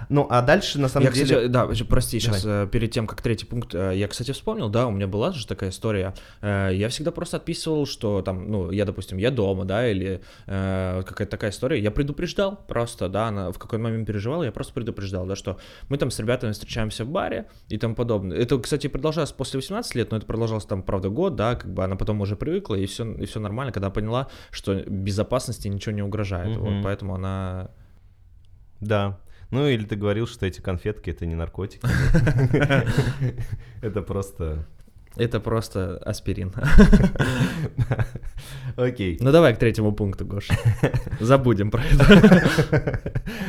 Ну, 0.08 0.26
а 0.30 0.42
дальше, 0.42 0.78
на 0.78 0.88
самом 0.88 1.06
я, 1.06 1.12
деле... 1.12 1.24
Кстати, 1.24 1.46
да, 1.46 1.66
прости, 1.88 2.20
Давай. 2.20 2.40
сейчас 2.40 2.44
э, 2.44 2.68
перед 2.70 2.90
тем, 2.90 3.06
как 3.06 3.22
третий 3.22 3.46
пункт, 3.46 3.74
э, 3.74 3.92
я, 3.94 4.08
кстати, 4.08 4.32
вспомнил, 4.32 4.68
да, 4.68 4.86
у 4.86 4.90
меня 4.90 5.06
была 5.06 5.32
же 5.32 5.46
такая 5.46 5.70
история. 5.70 6.14
Э, 6.40 6.70
Я 6.72 6.88
всегда 6.88 7.10
просто 7.10 7.36
отписывал, 7.38 7.86
что 7.86 8.22
там, 8.22 8.50
ну, 8.50 8.70
я, 8.70 8.84
допустим, 8.84 9.18
я 9.18 9.30
дома, 9.30 9.64
да, 9.64 9.88
или 9.88 10.20
какая-то 10.46 11.26
такая 11.26 11.50
история. 11.50 11.80
Я 11.80 11.90
предупреждал 11.90 12.56
просто, 12.68 13.08
да, 13.08 13.28
она 13.28 13.50
в 13.50 13.58
какой-то 13.58 13.82
момент 13.82 14.06
переживала, 14.06 14.44
я 14.44 14.52
просто 14.52 14.72
предупреждал, 14.72 15.26
да, 15.26 15.36
что 15.36 15.58
мы 15.88 15.98
там 15.98 16.10
с 16.10 16.18
ребятами 16.18 16.52
встречаемся 16.52 17.04
в 17.04 17.08
баре 17.08 17.46
и 17.68 17.78
тому 17.78 17.94
подобное. 17.94 18.36
Это, 18.36 18.58
кстати, 18.58 18.86
продолжалось 18.86 19.32
после 19.32 19.58
18 19.58 19.94
лет, 19.94 20.10
но 20.10 20.16
это 20.16 20.26
продолжалось 20.26 20.64
там, 20.64 20.82
правда, 20.82 21.08
год, 21.08 21.36
да, 21.36 21.54
как 21.54 21.72
бы 21.72 21.84
она 21.84 21.96
потом 21.96 22.20
уже 22.20 22.36
привыкла, 22.36 22.74
и 22.74 22.86
все, 22.86 23.10
и 23.14 23.24
все 23.26 23.40
нормально, 23.40 23.72
когда 23.72 23.90
поняла, 23.90 24.28
что 24.50 24.74
безопасности 24.74 25.68
ничего 25.68 25.94
не 25.94 26.02
угрожает. 26.02 26.56
Мгм. 26.56 26.60
Вот, 26.60 26.84
поэтому 26.84 27.14
она 27.14 27.70
Да. 28.80 29.18
Ну, 29.50 29.66
или 29.66 29.84
ты 29.84 29.96
говорил, 29.96 30.26
что 30.26 30.46
эти 30.46 30.60
конфетки— 30.60 31.10
это 31.10 31.26
не 31.26 31.34
наркотики. 31.34 31.86
Это 33.82 34.02
просто... 34.02 34.66
это 35.16 35.40
просто 35.40 35.98
аспирин. 35.98 36.52
Окей. 38.76 39.18
Ну 39.20 39.30
давай 39.30 39.54
к 39.54 39.58
третьему 39.58 39.92
пункту, 39.92 40.26
Гош. 40.26 40.48
Забудем 41.20 41.70
про 41.70 41.82
это. 41.84 43.00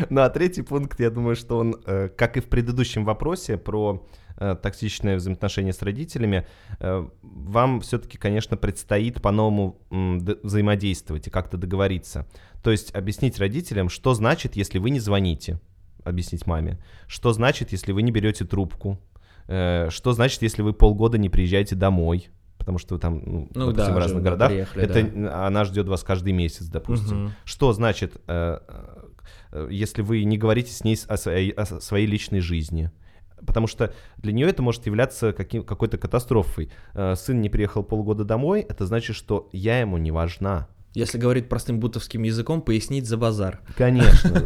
Ну, 0.10 0.21
а 0.21 0.29
третий 0.29 0.62
пункт, 0.62 0.99
я 0.99 1.10
думаю, 1.10 1.36
что 1.36 1.58
он, 1.58 1.81
э, 1.86 2.10
как 2.10 2.38
и 2.38 2.39
в 2.41 2.45
предыдущем 2.45 3.05
вопросе 3.05 3.58
про 3.58 4.08
э, 4.38 4.55
токсичное 4.62 5.15
взаимоотношение 5.15 5.73
с 5.73 5.81
родителями, 5.81 6.45
э, 6.79 7.08
вам 7.21 7.81
все-таки, 7.81 8.17
конечно, 8.17 8.58
предстоит 8.58 9.21
по-новому 9.21 9.79
взаимодействовать 9.89 11.27
и 11.27 11.29
как-то 11.31 11.58
договориться. 11.58 12.27
То 12.62 12.71
есть 12.71 12.93
объяснить 12.93 13.39
родителям, 13.39 13.89
что 13.89 14.13
значит, 14.13 14.55
если 14.55 14.77
вы 14.77 14.91
не 14.91 14.99
звоните, 14.99 15.60
объяснить 16.06 16.48
маме, 16.48 16.80
что 17.08 17.34
значит, 17.34 17.72
если 17.72 17.91
вы 17.91 18.02
не 18.04 18.12
берете 18.12 18.46
трубку, 18.46 19.00
э, 19.48 19.89
что 19.89 20.13
значит, 20.13 20.41
если 20.41 20.62
вы 20.62 20.74
полгода 20.74 21.18
не 21.18 21.30
приезжаете 21.30 21.76
домой, 21.76 22.30
потому 22.58 22.78
что 22.78 22.96
вы 22.96 23.02
там, 23.02 23.22
ну, 23.26 23.50
Ну 23.54 23.72
допустим, 23.72 23.94
да, 23.94 23.94
в 23.94 23.98
разных 23.98 24.24
городах, 24.24 24.50
приехали, 24.50 24.86
это 24.86 25.04
да. 25.04 25.48
она 25.48 25.65
ждет 25.65 25.88
вас 25.88 26.04
каждый 26.04 26.34
месяц, 26.34 26.68
допустим. 26.68 27.24
Мгм. 27.24 27.34
Что 27.44 27.74
значит, 27.74 28.22
э, 28.28 28.60
э, 29.52 29.68
если 29.72 30.02
вы 30.02 30.24
не 30.24 30.38
говорите 30.38 30.72
с 30.72 30.84
ней 30.84 30.98
о 31.08 31.18
своей, 31.18 31.52
о 31.52 31.65
своей 31.65 32.06
личной 32.06 32.39
жизни? 32.39 32.91
Потому 33.46 33.68
что 33.68 33.94
для 34.18 34.32
нее 34.32 34.48
это 34.48 34.63
может 34.63 34.86
являться 34.86 35.34
каким, 35.34 35.63
какой-то 35.63 35.98
катастрофой. 35.98 36.72
Сын 36.94 37.41
не 37.41 37.50
приехал 37.50 37.84
полгода 37.84 38.24
домой, 38.24 38.62
это 38.62 38.86
значит, 38.88 39.15
что 39.15 39.50
я 39.52 39.82
ему 39.82 39.98
не 39.98 40.10
важна. 40.10 40.68
Если 40.95 41.17
говорить 41.17 41.49
простым 41.49 41.79
бутовским 41.79 42.23
языком, 42.23 42.62
пояснить 42.62 43.05
за 43.05 43.17
базар. 43.17 43.60
Конечно. 43.75 44.31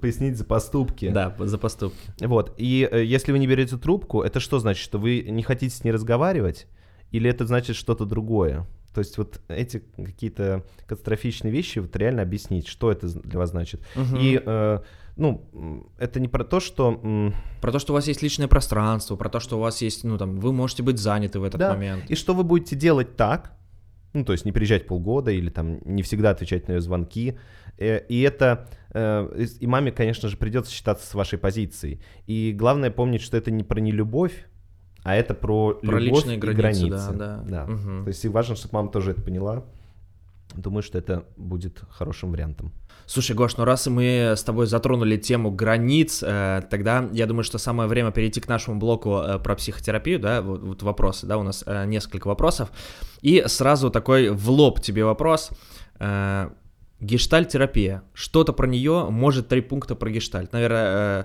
Пояснить 0.00 0.36
за 0.36 0.44
поступки. 0.44 1.10
Да, 1.10 1.34
за 1.38 1.58
поступки. 1.58 1.98
Вот. 2.20 2.54
И 2.56 2.88
э, 2.90 3.04
если 3.04 3.32
вы 3.32 3.38
не 3.38 3.46
берете 3.46 3.76
трубку, 3.76 4.22
это 4.22 4.40
что 4.40 4.58
значит? 4.58 4.82
Что 4.82 4.98
вы 4.98 5.22
не 5.28 5.42
хотите 5.42 5.74
с 5.74 5.84
ней 5.84 5.92
разговаривать? 5.92 6.66
Или 7.10 7.30
это 7.30 7.46
значит 7.46 7.76
что-то 7.76 8.04
другое? 8.04 8.66
То 8.94 9.00
есть 9.00 9.18
вот 9.18 9.40
эти 9.48 9.82
какие-то 9.96 10.64
катастрофичные 10.86 11.52
вещи 11.52 11.78
вот 11.78 11.94
реально 11.96 12.22
объяснить, 12.22 12.66
что 12.66 12.90
это 12.90 13.08
для 13.08 13.38
вас 13.38 13.50
значит. 13.50 13.82
И, 14.18 14.40
э, 14.44 14.78
ну, 15.16 15.46
это 15.98 16.20
не 16.20 16.28
про 16.28 16.44
то, 16.44 16.60
что... 16.60 16.98
м, 17.02 17.34
Про 17.60 17.72
то, 17.72 17.78
что 17.78 17.92
у 17.92 17.94
вас 17.94 18.08
есть 18.08 18.22
личное 18.22 18.48
пространство, 18.48 19.16
про 19.16 19.28
то, 19.28 19.38
что 19.40 19.58
у 19.58 19.60
вас 19.60 19.82
есть, 19.82 20.04
ну 20.04 20.18
там, 20.18 20.40
вы 20.40 20.52
можете 20.52 20.82
быть 20.82 20.98
заняты 20.98 21.38
в 21.38 21.44
этот 21.44 21.60
да, 21.60 21.72
момент. 21.74 22.04
и 22.08 22.14
что 22.14 22.34
вы 22.34 22.42
будете 22.42 22.74
делать 22.74 23.16
так, 23.16 23.52
ну, 24.12 24.24
то 24.24 24.32
есть 24.32 24.44
не 24.44 24.52
приезжать 24.52 24.86
полгода 24.86 25.30
или 25.30 25.50
там 25.50 25.78
не 25.84 26.02
всегда 26.02 26.30
отвечать 26.30 26.68
на 26.68 26.72
ее 26.72 26.80
звонки. 26.80 27.38
Э, 27.78 28.00
И 28.08 28.20
это... 28.22 28.68
э, 28.92 29.44
И 29.60 29.66
маме, 29.66 29.92
конечно 29.92 30.28
же, 30.28 30.36
придется 30.36 30.72
считаться 30.72 31.06
с 31.06 31.14
вашей 31.14 31.38
позицией. 31.38 32.00
И 32.26 32.52
главное 32.56 32.90
помнить, 32.90 33.22
что 33.22 33.36
это 33.36 33.50
не 33.50 33.62
про 33.64 33.80
нелюбовь, 33.80 34.46
а 35.02 35.14
это 35.14 35.32
про, 35.34 35.74
Про 35.74 35.98
любовь 35.98 36.18
личные 36.24 36.36
и 36.36 36.40
границы, 36.40 36.86
границы. 36.88 37.12
да, 37.12 37.42
да. 37.46 37.66
Мгм. 37.66 38.04
То 38.04 38.08
есть 38.08 38.24
и 38.24 38.28
важно, 38.28 38.54
чтобы 38.56 38.74
мама 38.74 38.90
тоже 38.90 39.12
это 39.12 39.22
поняла. 39.22 39.64
Думаю, 40.54 40.82
что 40.82 40.98
это 40.98 41.24
будет 41.36 41.82
хорошим 41.90 42.32
вариантом. 42.32 42.72
Слушай, 43.06 43.34
Гош, 43.34 43.56
ну 43.56 43.64
раз 43.64 43.86
мы 43.86 44.34
с 44.36 44.42
тобой 44.42 44.66
затронули 44.66 45.16
тему 45.16 45.50
границ, 45.50 46.22
э, 46.22 46.62
тогда 46.70 47.08
я 47.12 47.26
думаю, 47.26 47.44
что 47.44 47.58
самое 47.58 47.88
время 47.88 48.12
перейти 48.12 48.40
к 48.40 48.48
нашему 48.48 48.78
блоку 48.78 49.16
э, 49.18 49.38
про 49.38 49.56
психотерапию, 49.56 50.20
да, 50.20 50.42
вот, 50.42 50.62
вот 50.62 50.82
вопросы, 50.82 51.26
да, 51.26 51.38
у 51.38 51.42
нас 51.42 51.64
э, 51.66 51.86
несколько 51.86 52.28
вопросов. 52.28 52.70
И 53.20 53.42
сразу 53.46 53.90
такой 53.90 54.30
в 54.30 54.50
лоб 54.50 54.80
тебе 54.80 55.04
вопрос. 55.04 55.50
Э, 55.98 56.50
гештальт-терапия. 57.00 58.02
Что-то 58.12 58.52
про 58.52 58.66
нее, 58.66 59.06
может, 59.10 59.48
три 59.48 59.60
пункта 59.60 59.94
про 59.94 60.10
гештальт. 60.10 60.52
Наверное, 60.52 61.24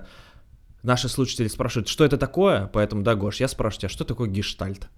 наши 0.82 1.08
слушатели 1.08 1.48
спрашивают, 1.48 1.88
что 1.88 2.04
это 2.04 2.16
такое, 2.16 2.68
поэтому, 2.72 3.02
да, 3.02 3.14
Гош, 3.14 3.40
я 3.40 3.48
спрашиваю 3.48 3.80
тебя, 3.82 3.88
что 3.90 4.04
такое 4.04 4.28
гештальт? 4.28 4.88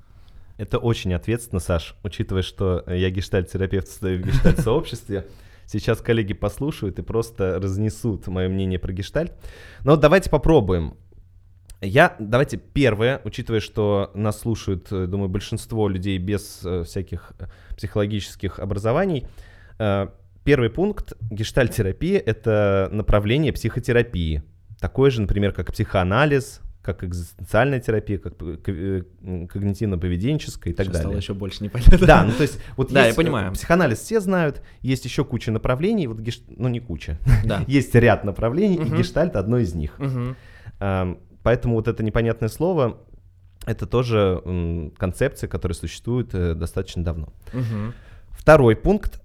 Это 0.58 0.78
очень 0.78 1.14
ответственно, 1.14 1.60
Саш, 1.60 1.94
учитывая, 2.02 2.42
что 2.42 2.84
я 2.86 3.10
гештальт-терапевт 3.10 3.88
стою 3.88 4.22
в 4.22 4.26
гештальт-сообществе. 4.26 5.26
Сейчас 5.66 6.00
коллеги 6.00 6.34
послушают 6.34 6.98
и 6.98 7.02
просто 7.02 7.60
разнесут 7.60 8.26
мое 8.26 8.48
мнение 8.48 8.78
про 8.78 8.92
гештальт. 8.92 9.32
Но 9.84 9.96
давайте 9.96 10.30
попробуем. 10.30 10.96
Я, 11.80 12.16
давайте 12.18 12.56
первое, 12.56 13.20
учитывая, 13.24 13.60
что 13.60 14.10
нас 14.14 14.40
слушают, 14.40 14.90
э, 14.90 15.06
думаю, 15.06 15.28
большинство 15.28 15.88
людей 15.88 16.18
без 16.18 16.60
э, 16.64 16.82
всяких 16.82 17.32
э, 17.38 17.46
психологических 17.76 18.58
образований. 18.58 19.26
Первый 20.42 20.70
пункт 20.70 21.12
гештальт-терапия— 21.30 22.18
это 22.26 22.88
направление 22.90 23.52
психотерапии. 23.52 24.42
Такое 24.80 25.10
же, 25.10 25.20
например, 25.20 25.52
как 25.52 25.72
психоанализ, 25.72 26.62
как 26.88 27.04
экзистенциальная 27.04 27.80
терапия, 27.80 28.16
как 28.18 28.34
э, 28.40 28.56
э, 28.66 29.02
когнитивно-поведенческая 29.46 30.70
и 30.70 30.72
так 30.72 30.86
Сейчас 30.86 30.92
далее. 30.94 31.00
стало 31.08 31.16
еще 31.16 31.34
больше 31.34 31.62
непонятно. 31.64 31.98
Да, 32.06 32.24
ну 32.24 32.32
то 32.32 32.42
есть 32.42 32.58
вот 32.76 32.90
Да, 32.92 33.04
есть, 33.06 33.16
я 33.18 33.22
понимаю. 33.22 33.50
э, 33.50 33.54
Психоанализ 33.54 33.98
все 33.98 34.20
знают, 34.20 34.62
есть 34.80 35.04
еще 35.04 35.24
куча 35.24 35.52
направлений, 35.52 36.06
вот 36.06 36.18
геш... 36.18 36.40
ну 36.48 36.68
не 36.68 36.80
куча, 36.80 37.18
Да. 37.44 37.62
есть 37.68 37.94
ряд 37.94 38.24
направлений, 38.24 38.76
и 38.76 38.80
Мгм. 38.80 38.96
гештальт 38.98 39.36
одно 39.36 39.58
из 39.58 39.74
них. 39.74 39.98
Ам, 40.80 41.18
Поэтому 41.42 41.74
вот 41.76 41.88
это 41.88 42.02
непонятное 42.02 42.48
слово, 42.48 42.98
это 43.66 43.86
тоже 43.86 44.40
м, 44.44 44.92
концепция, 44.96 45.48
которая 45.48 45.74
существует 45.76 46.30
э, 46.34 46.54
достаточно 46.54 47.04
давно. 47.04 47.32
Мгм. 47.52 47.94
Второй 48.30 48.76
пункт. 48.76 49.20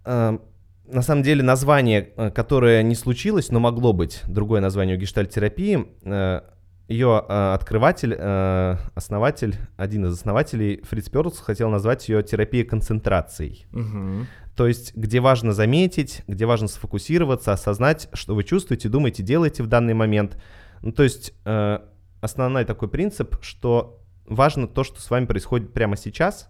На 0.86 1.02
самом 1.02 1.23
деле 1.23 1.41
название, 1.43 2.02
которое 2.36 2.84
не 2.84 2.93
случилось, 2.95 3.52
но 3.52 3.60
могло 3.62 3.93
быть 3.93 4.21
другое 4.28 4.60
название 4.60 4.97
у 4.97 4.99
гештальт-терапии, 4.99 5.88
э, 6.04 6.41
ее 6.87 7.25
э, 7.27 7.53
открыватель, 7.53 8.15
э, 8.17 8.77
основатель, 8.93 9.55
один 9.77 10.05
из 10.05 10.13
основателей, 10.13 10.81
Фриц 10.83 11.09
Перлс, 11.09 11.39
хотел 11.39 11.69
назвать 11.69 12.07
ее 12.09 12.23
терапией 12.23 12.65
концентрацией. 12.65 13.65
Мгм. 13.71 14.27
То 14.55 14.67
есть, 14.67 14.95
где 14.95 15.19
важно 15.19 15.53
заметить, 15.53 16.23
где 16.27 16.45
важно 16.45 16.67
сфокусироваться, 16.67 17.53
осознать, 17.53 18.09
что 18.13 18.35
вы 18.35 18.43
чувствуете, 18.43 18.89
думаете, 18.89 19.23
делаете 19.23 19.63
в 19.63 19.67
данный 19.67 19.93
момент. 19.93 20.41
Ну, 20.81 20.91
то 20.91 21.03
есть, 21.03 21.33
э, 21.45 21.79
основной 22.21 22.65
такой 22.65 22.89
принцип, 22.89 23.37
что 23.41 24.01
важно 24.27 24.67
то, 24.67 24.83
что 24.83 25.01
с 25.01 25.09
вами 25.09 25.25
происходит 25.25 25.73
прямо 25.73 25.95
сейчас, 25.95 26.49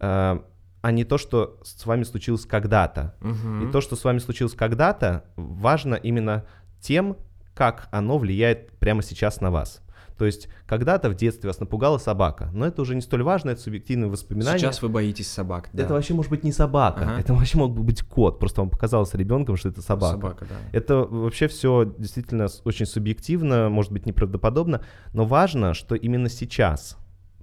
э, 0.00 0.40
а 0.82 0.92
не 0.92 1.04
то, 1.04 1.18
что 1.18 1.60
с 1.64 1.86
вами 1.86 2.02
случилось 2.02 2.46
когда-то. 2.46 3.14
Мгм. 3.20 3.68
И 3.68 3.72
то, 3.72 3.80
что 3.80 3.96
с 3.96 4.04
вами 4.04 4.18
случилось 4.18 4.54
когда-то, 4.54 5.24
важно 5.36 5.94
именно 5.94 6.46
тем, 6.80 7.16
как 7.56 7.88
оно 7.90 8.18
влияет 8.18 8.70
прямо 8.78 9.02
сейчас 9.02 9.40
на 9.40 9.50
вас. 9.50 9.82
То 10.18 10.24
есть, 10.24 10.48
когда-то 10.66 11.10
в 11.10 11.14
детстве 11.14 11.48
вас 11.48 11.60
напугала 11.60 11.98
собака, 11.98 12.48
но 12.54 12.66
это 12.66 12.80
уже 12.80 12.94
не 12.94 13.02
столь 13.02 13.22
важно, 13.22 13.50
это 13.50 13.60
субъективные 13.60 14.08
воспоминания. 14.10 14.58
Сейчас 14.58 14.80
вы 14.80 14.88
боитесь 14.88 15.30
собак, 15.30 15.68
да. 15.74 15.82
Это 15.82 15.92
вообще 15.92 16.14
может 16.14 16.30
быть 16.30 16.42
не 16.42 16.52
собака, 16.52 17.02
Ага. 17.02 17.20
это 17.20 17.34
вообще 17.34 17.58
мог 17.58 17.74
бы 17.74 17.82
быть 17.82 18.02
кот, 18.02 18.38
просто 18.38 18.62
вам 18.62 18.70
показалось 18.70 19.12
ребенком, 19.14 19.56
что 19.56 19.68
это 19.68 19.82
собака. 19.82 20.12
Собака, 20.16 20.46
да. 20.46 20.54
Это 20.72 20.96
вообще 20.96 21.48
все 21.48 21.92
действительно 21.98 22.46
очень 22.64 22.86
субъективно, 22.86 23.68
может 23.68 23.92
быть 23.92 24.06
неправдоподобно, 24.06 24.80
но 25.12 25.26
важно, 25.26 25.74
что 25.74 25.94
именно 25.94 26.30
сейчас 26.30 26.96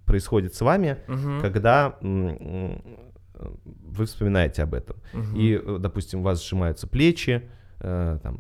происходит 0.06 0.56
с 0.56 0.62
вами, 0.62 0.98
Мгм. 1.08 1.42
когда 1.42 1.96
вы 2.02 4.06
вспоминаете 4.06 4.64
об 4.64 4.74
этом. 4.74 4.96
Мгм. 5.14 5.36
И, 5.38 5.62
э, 5.64 5.78
допустим, 5.80 6.22
у 6.22 6.24
вас 6.24 6.44
сжимаются 6.44 6.88
плечи, 6.88 7.48
э, 7.80 8.18
там, 8.24 8.40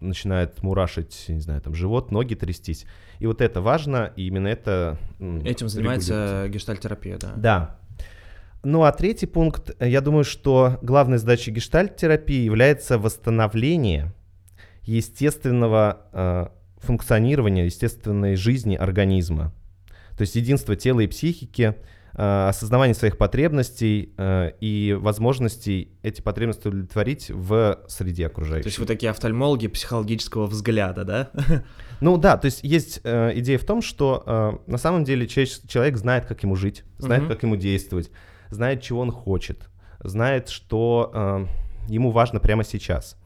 начинает 0.00 0.62
мурашить, 0.62 1.26
не 1.28 1.40
знаю, 1.40 1.60
там, 1.60 1.74
живот, 1.74 2.10
ноги 2.10 2.34
трястись. 2.34 2.86
И 3.18 3.26
вот 3.26 3.40
это 3.40 3.60
важно, 3.60 4.12
и 4.16 4.26
именно 4.26 4.48
это... 4.48 4.98
Этим 5.44 5.68
занимается 5.68 6.46
гештальтерапия, 6.48 7.18
да. 7.18 7.32
Да. 7.36 7.78
Ну 8.64 8.82
а 8.82 8.92
третий 8.92 9.26
пункт, 9.26 9.70
э, 9.78 9.88
я 9.88 10.00
думаю, 10.00 10.24
что 10.24 10.78
главной 10.82 11.18
задачей 11.18 11.52
гештальт-терапии 11.52 12.44
является 12.44 12.98
восстановление 12.98 14.12
естественного 14.82 16.06
э, 16.12 16.46
функционирования, 16.78 17.66
естественной 17.66 18.34
жизни 18.34 18.74
организма. 18.74 19.52
То 20.16 20.22
есть 20.22 20.34
единство 20.34 20.74
тела 20.74 21.00
и 21.00 21.06
психики, 21.06 21.76
осознавание 22.20 22.94
своих 22.94 23.16
потребностей 23.16 24.12
э, 24.16 24.50
и 24.60 24.96
возможностей 24.98 25.92
эти 26.02 26.20
потребности 26.20 26.66
удовлетворить 26.66 27.30
в 27.30 27.78
среде 27.86 28.26
окружающей. 28.26 28.64
То 28.64 28.68
есть 28.68 28.78
вы 28.78 28.86
такие 28.86 29.10
офтальмологи 29.10 29.68
психологического 29.68 30.46
взгляда, 30.46 31.04
да? 31.04 31.30
Ну 32.00 32.16
да, 32.16 32.36
то 32.36 32.46
есть 32.46 32.60
есть 32.62 33.00
э, 33.04 33.32
идея 33.38 33.58
в 33.58 33.64
том, 33.64 33.82
что 33.82 34.22
э, 34.24 34.70
на 34.70 34.78
самом 34.78 35.04
деле 35.04 35.26
человек, 35.26 35.96
знает, 35.96 36.26
как 36.26 36.42
ему 36.44 36.54
жить, 36.54 36.84
знает, 36.98 37.22
Мгм. 37.24 37.32
как 37.32 37.42
ему 37.42 37.56
действовать, 37.56 38.10
знает, 38.50 38.82
чего 38.82 39.00
он 39.00 39.10
хочет, 39.10 39.68
знает, 40.00 40.48
что 40.48 41.10
э, 41.12 41.46
ему 41.88 42.10
важно 42.10 42.38
прямо 42.40 42.62
сейчас. 42.64 43.16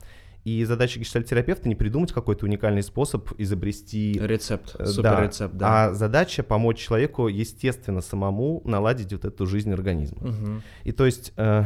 И 0.45 0.65
задача 0.65 0.99
гештальтерапевта 0.99 1.69
не 1.69 1.77
придумать 1.77 2.13
какой-то 2.13 2.47
уникальный 2.47 2.83
способ 2.83 3.31
изобрести 3.39 4.19
Рецепт, 4.21 4.75
Э, 4.79 4.87
супер 4.87 5.03
да. 5.17 5.23
рецепт, 5.25 5.55
да. 5.55 5.85
А 5.91 5.95
задача 5.95 6.43
помочь 6.43 6.79
человеку, 6.79 7.29
естественно, 7.29 8.01
самому 8.01 8.61
наладить 8.65 9.13
вот 9.13 9.25
эту 9.25 9.47
жизнь 9.47 9.73
организма. 9.73 10.27
Мгм. 10.29 10.63
И 10.83 10.91
то 10.91 11.07
есть, 11.07 11.33
э, 11.37 11.65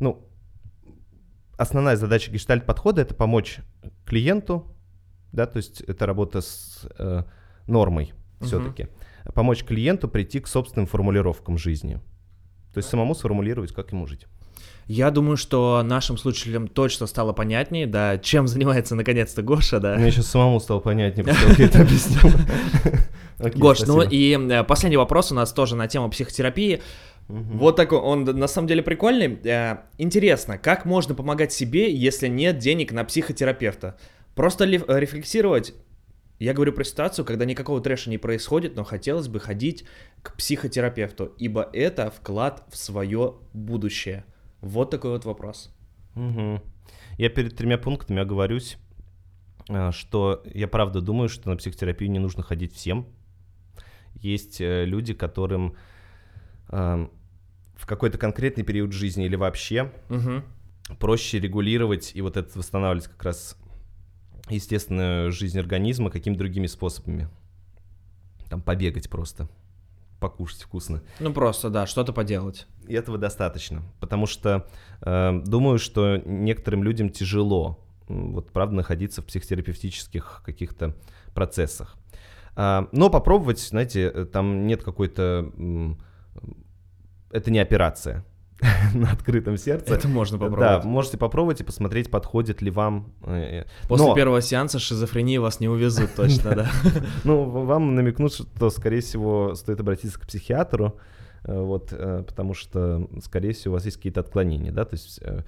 ну, 0.00 0.26
основная 1.58 1.96
задача 1.96 2.30
гештальт-подхода— 2.30 3.00
это 3.02 3.14
помочь 3.14 3.58
клиенту, 4.06 4.74
да, 5.32 5.46
то 5.46 5.58
есть 5.58 5.82
это 5.82 6.06
работа 6.06 6.40
с 6.40 6.88
э, 6.98 7.24
нормой 7.66 8.14
Мгм. 8.40 8.46
все-таки, 8.46 8.88
помочь 9.34 9.64
клиенту 9.64 10.08
прийти 10.08 10.40
к 10.40 10.46
собственным 10.46 10.86
формулировкам 10.86 11.58
жизни. 11.58 12.00
То 12.72 12.78
есть 12.78 12.88
самому 12.88 13.14
сформулировать, 13.14 13.72
как 13.72 13.92
ему 13.92 14.06
жить. 14.06 14.26
Я 14.88 15.10
думаю, 15.10 15.36
что 15.36 15.82
нашим 15.84 16.16
слушателям 16.16 16.66
точно 16.66 17.06
стало 17.06 17.34
понятнее, 17.34 17.86
да, 17.86 18.16
чем 18.16 18.48
занимается 18.48 18.94
наконец-то 18.94 19.42
Гоша, 19.42 19.80
да. 19.80 19.96
Мне 19.96 20.10
сейчас 20.10 20.28
самому 20.28 20.60
стало 20.60 20.80
понятнее, 20.80 21.26
потому 21.26 21.52
что 21.52 21.62
я 21.62 21.68
это 21.68 21.82
объяснил. 21.82 22.32
Гош, 23.38 23.80
ну 23.86 24.00
и 24.00 24.64
последний 24.66 24.96
вопрос 24.96 25.30
у 25.30 25.34
нас 25.34 25.52
тоже 25.52 25.76
на 25.76 25.88
тему 25.88 26.08
психотерапии. 26.08 26.80
Мгм. 27.28 27.58
Вот 27.58 27.76
такой, 27.76 27.98
он 27.98 28.24
на 28.24 28.48
самом 28.48 28.66
деле 28.66 28.82
прикольный. 28.82 29.38
Э, 29.44 29.80
Интересно, 29.98 30.56
как 30.56 30.86
можно 30.86 31.14
помогать 31.14 31.52
себе, 31.52 31.94
если 31.94 32.26
нет 32.26 32.56
денег 32.56 32.90
на 32.90 33.04
психотерапевта? 33.04 33.98
Просто 34.34 34.64
ли- 34.64 34.82
э, 34.88 34.98
рефлексировать. 34.98 35.74
Я 36.38 36.54
говорю 36.54 36.72
про 36.72 36.84
ситуацию, 36.84 37.26
когда 37.26 37.44
никакого 37.44 37.82
трэша 37.82 38.08
не 38.08 38.16
происходит, 38.16 38.74
но 38.74 38.84
хотелось 38.84 39.28
бы 39.28 39.38
ходить 39.38 39.84
к 40.22 40.34
психотерапевту, 40.36 41.34
ибо 41.36 41.68
это 41.74 42.10
вклад 42.10 42.64
в 42.70 42.76
свое 42.78 43.34
будущее. 43.52 44.24
Вот 44.60 44.90
такой 44.90 45.12
вот 45.12 45.24
вопрос. 45.24 45.74
Мгм. 46.14 46.60
Я 47.16 47.28
перед 47.28 47.56
тремя 47.56 47.78
пунктами 47.78 48.20
оговорюсь, 48.20 48.78
а, 49.68 49.92
что 49.92 50.42
я 50.52 50.66
правда 50.68 51.00
думаю, 51.00 51.28
что 51.28 51.48
на 51.48 51.56
психотерапию 51.56 52.10
не 52.10 52.18
нужно 52.18 52.42
ходить 52.42 52.74
всем. 52.74 53.06
Есть 54.14 54.60
э, 54.60 54.84
люди, 54.84 55.14
которым 55.14 55.74
ам, 56.68 57.10
в 57.76 57.86
какой-то 57.86 58.18
конкретный 58.18 58.64
период 58.64 58.92
жизни 58.92 59.26
или 59.26 59.36
вообще 59.36 59.92
Мгм. 60.08 60.42
проще 60.98 61.38
регулировать 61.38 62.12
и 62.14 62.20
вот 62.20 62.36
это 62.36 62.58
восстанавливать 62.58 63.08
как 63.08 63.22
раз 63.22 63.56
естественную 64.48 65.30
жизнь 65.30 65.58
организма 65.58 66.10
какими-то 66.10 66.40
другими 66.40 66.66
способами. 66.66 67.28
Там 68.48 68.62
побегать 68.62 69.08
просто, 69.10 69.48
покушать 70.18 70.62
вкусно. 70.62 71.02
Ну 71.20 71.32
просто, 71.32 71.70
да, 71.70 71.86
что-то 71.86 72.12
поделать. 72.12 72.66
И 72.86 72.94
этого 72.94 73.18
достаточно, 73.18 73.82
потому 74.00 74.26
что 74.26 74.68
э, 75.00 75.40
думаю, 75.44 75.78
что 75.78 76.16
некоторым 76.24 76.82
людям 76.82 77.10
тяжело, 77.10 77.78
вот 78.08 78.50
правда, 78.52 78.76
находиться 78.76 79.22
в 79.22 79.26
психотерапевтических 79.26 80.42
каких-то 80.44 80.94
процессах. 81.34 81.96
А, 82.56 82.88
но 82.92 83.10
попробовать, 83.10 83.60
знаете, 83.60 84.10
э, 84.12 84.24
там 84.24 84.66
нет 84.66 84.82
какой-то, 84.82 85.50
м, 85.56 85.98
это 87.30 87.50
не 87.50 87.60
операция 87.60 88.24
на 88.94 89.12
открытом 89.12 89.56
сердце. 89.56 89.94
Это 89.94 90.08
можно 90.08 90.36
Да, 90.38 90.46
попробовать. 90.46 90.84
можете 90.84 91.16
попробовать 91.18 91.60
и 91.60 91.64
посмотреть, 91.64 92.10
подходит 92.10 92.60
ли 92.62 92.70
вам. 92.70 93.12
э, 93.24 93.64
После 93.86 94.06
но, 94.06 94.14
первого 94.14 94.42
сеанса 94.42 94.78
шизофрении 94.78 95.38
вас 95.38 95.60
не 95.60 95.68
увезут 95.68 96.14
точно, 96.16 96.54
да. 96.56 96.70
Ну, 97.24 97.44
вам 97.44 97.94
намекнут, 97.94 98.32
что, 98.34 98.70
скорее 98.70 99.00
всего, 99.00 99.54
стоит 99.54 99.78
обратиться 99.80 100.18
к 100.18 100.26
психиатру, 100.26 100.98
э, 101.44 101.56
вот, 101.60 101.92
э, 101.92 102.24
потому 102.26 102.54
что, 102.54 103.08
скорее 103.22 103.52
всего, 103.52 103.72
у 103.72 103.76
вас 103.76 103.84
есть 103.84 103.96
какие-то 103.98 104.20
отклонения, 104.20 104.72
да, 104.72 104.84
то 104.84 104.94
есть... 104.94 105.20
э, 105.22 105.42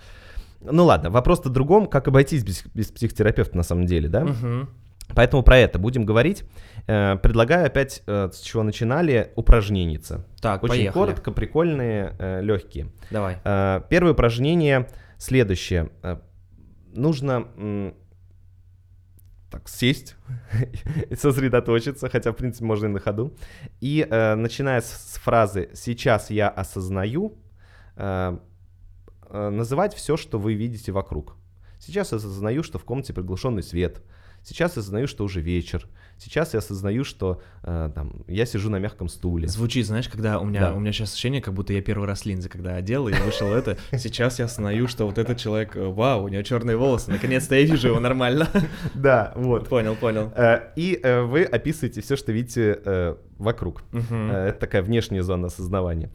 Ну 0.60 0.84
ладно, 0.84 1.10
вопрос-то 1.10 1.48
другом, 1.50 1.86
как 1.86 2.06
обойтись 2.06 2.44
без, 2.44 2.64
без 2.74 2.92
психотерапевта 2.92 3.56
на 3.56 3.64
самом 3.64 3.86
деле, 3.86 4.08
да? 4.08 4.24
Мгм. 4.24 4.68
Поэтому 5.14 5.42
про 5.42 5.58
это 5.58 5.78
будем 5.78 6.04
говорить. 6.04 6.44
Э, 6.86 7.16
Предлагаю 7.16 7.66
опять, 7.66 8.02
э, 8.06 8.30
с 8.32 8.40
чего 8.40 8.62
начинали, 8.62 9.32
упражненица. 9.36 10.26
Так, 10.40 10.62
Очень 10.62 10.74
поехали. 10.74 10.92
коротко, 10.92 11.32
прикольные, 11.32 12.14
э, 12.18 12.40
легкие. 12.42 12.88
Давай. 13.10 13.36
Первое 13.88 14.12
упражнение 14.12 14.88
следующее. 15.18 15.90
Нужно 16.92 17.92
так 19.50 19.68
сесть 19.68 20.16
и 21.10 21.14
сосредоточиться, 21.14 22.08
хотя, 22.08 22.32
в 22.32 22.36
принципе, 22.36 22.64
можно 22.64 22.86
и 22.86 22.90
на 22.90 23.00
ходу. 23.00 23.36
И 23.80 24.06
э, 24.08 24.34
начиная 24.36 24.80
с, 24.80 24.86
с 24.86 25.18
фразы 25.18 25.70
«сейчас 25.74 26.30
я 26.30 26.48
осознаю», 26.48 27.36
э, 27.96 28.38
э, 29.28 29.48
называть 29.50 29.94
все, 29.94 30.16
что 30.16 30.38
вы 30.38 30.54
видите 30.54 30.92
вокруг. 30.92 31.36
Сейчас 31.78 32.12
я 32.12 32.18
осознаю, 32.18 32.62
что 32.62 32.78
в 32.78 32.84
комнате 32.84 33.12
приглушенный 33.12 33.62
свет. 33.62 34.02
Сейчас 34.42 34.76
я 34.76 34.80
осознаю, 34.80 35.06
что 35.06 35.24
уже 35.24 35.40
вечер. 35.40 35.86
Сейчас 36.18 36.52
я 36.52 36.58
осознаю, 36.58 37.02
что 37.04 37.40
э, 37.62 37.90
там, 37.94 38.24
я 38.28 38.44
сижу 38.44 38.68
на 38.68 38.78
мягком 38.78 39.08
стуле. 39.08 39.48
Звучит, 39.48 39.86
знаешь, 39.86 40.06
когда 40.08 40.38
у 40.38 40.44
меня, 40.44 40.60
Да. 40.60 40.74
у 40.74 40.80
меня 40.80 40.92
сейчас 40.92 41.12
ощущение, 41.12 41.40
как 41.40 41.54
будто 41.54 41.72
я 41.72 41.80
первый 41.80 42.06
раз 42.06 42.26
линзы, 42.26 42.48
когда 42.50 42.74
одел 42.76 43.08
и 43.08 43.12
вышел 43.14 43.48
это. 43.54 43.78
Сейчас 43.96 44.38
я 44.38 44.44
осознаю, 44.44 44.86
что 44.86 45.06
вот 45.06 45.16
этот 45.16 45.38
человек, 45.38 45.76
э, 45.76 45.86
вау, 45.86 46.24
у 46.24 46.28
него 46.28 46.42
черные 46.42 46.76
волосы, 46.76 47.10
наконец-то 47.10 47.54
я 47.54 47.62
вижу 47.64 47.88
его 47.88 48.00
нормально. 48.00 48.48
Да, 48.94 49.32
вот. 49.34 49.68
Понял, 49.68 49.96
понял. 49.96 50.30
Э, 50.36 50.72
И 50.76 50.98
э, 51.02 51.22
вы 51.22 51.44
описываете 51.44 52.00
все, 52.02 52.16
что 52.16 52.32
видите 52.32 53.16
вокруг. 53.38 53.82
Это 53.92 54.56
такая 54.60 54.82
внешняя 54.82 55.22
зона 55.22 55.46
осознавания. 55.46 56.10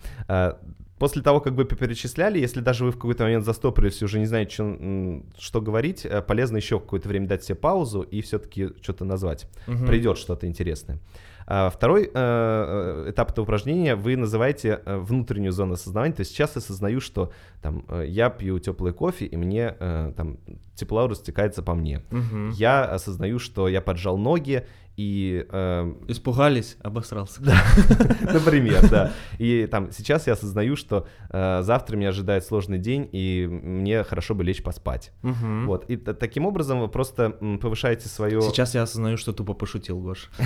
После 0.98 1.22
того, 1.22 1.42
как 1.42 1.54
вы 1.54 1.66
перечисляли, 1.66 2.40
если 2.40 2.62
даже 2.62 2.86
вы 2.86 2.92
в 2.92 2.96
какой-то 2.96 3.24
момент 3.24 3.44
застопорились 3.44 4.02
и 4.02 4.06
уже 4.06 4.20
не 4.20 4.26
знаете, 4.26 4.54
что, 4.54 5.22
что 5.38 5.62
говорить, 5.62 6.06
э, 6.06 6.22
полезно 6.22 6.58
еще 6.58 6.80
какое-то 6.80 7.10
время 7.10 7.28
дать 7.28 7.44
себе 7.44 7.56
паузу 7.56 8.02
и 8.02 8.22
все-таки 8.22 8.70
что-то 8.82 9.04
назвать. 9.04 9.48
Мгм. 9.68 9.86
Придет 9.86 10.18
что-то 10.18 10.48
интересное. 10.48 11.00
А 11.48 11.70
Второй 11.70 12.06
э, 12.06 12.10
э, 12.14 13.12
этап 13.12 13.32
этого 13.32 13.44
упражнения 13.44 13.96
вы 13.96 14.16
называете 14.16 14.82
э, 14.84 14.98
внутреннюю 14.98 15.52
зону 15.52 15.74
осознавания. 15.74 16.14
То 16.14 16.22
есть 16.22 16.32
сейчас 16.32 16.56
я 16.56 16.60
осознаю, 16.60 17.00
что 17.00 17.32
там 17.62 17.86
я 18.04 18.30
пью 18.30 18.58
теплый 18.60 18.94
кофе 18.94 19.26
и 19.26 19.36
мне 19.38 19.76
э, 19.80 20.14
там 20.18 20.38
тепло 20.76 21.08
растекается 21.08 21.62
по 21.62 21.76
мне. 21.76 22.02
Мгм. 22.10 22.52
Я 22.52 22.86
осознаю, 22.86 23.38
что 23.40 23.68
я 23.68 23.82
поджал 23.82 24.18
ноги 24.18 24.66
и, 24.98 25.46
э, 25.50 25.94
Испугались, 26.08 26.78
обосрался. 26.82 27.42
например, 28.22 28.90
да. 28.90 29.12
И 29.38 29.68
там 29.68 29.92
сейчас 29.92 30.28
я 30.28 30.34
осознаю, 30.34 30.76
что 30.76 31.08
э, 31.30 31.62
завтра 31.64 31.98
меня 31.98 32.10
ожидает 32.10 32.46
сложный 32.46 32.78
день 32.78 33.10
и 33.12 33.48
мне 33.48 34.04
хорошо 34.04 34.36
бы 34.36 34.44
лечь 34.44 34.64
поспать. 34.64 35.12
Мгм. 35.22 35.68
Вот. 35.68 35.90
И 35.90 35.98
таким 35.98 36.46
образом 36.46 36.80
вы 36.80 36.88
просто 36.88 37.32
повышаете 37.62 38.08
свое. 38.08 38.42
Сейчас 38.42 38.74
я 38.74 38.84
осознаю, 38.84 39.18
что 39.18 39.34
тупо 39.34 39.54
пошутил, 39.54 40.00
Гош. 40.00 40.30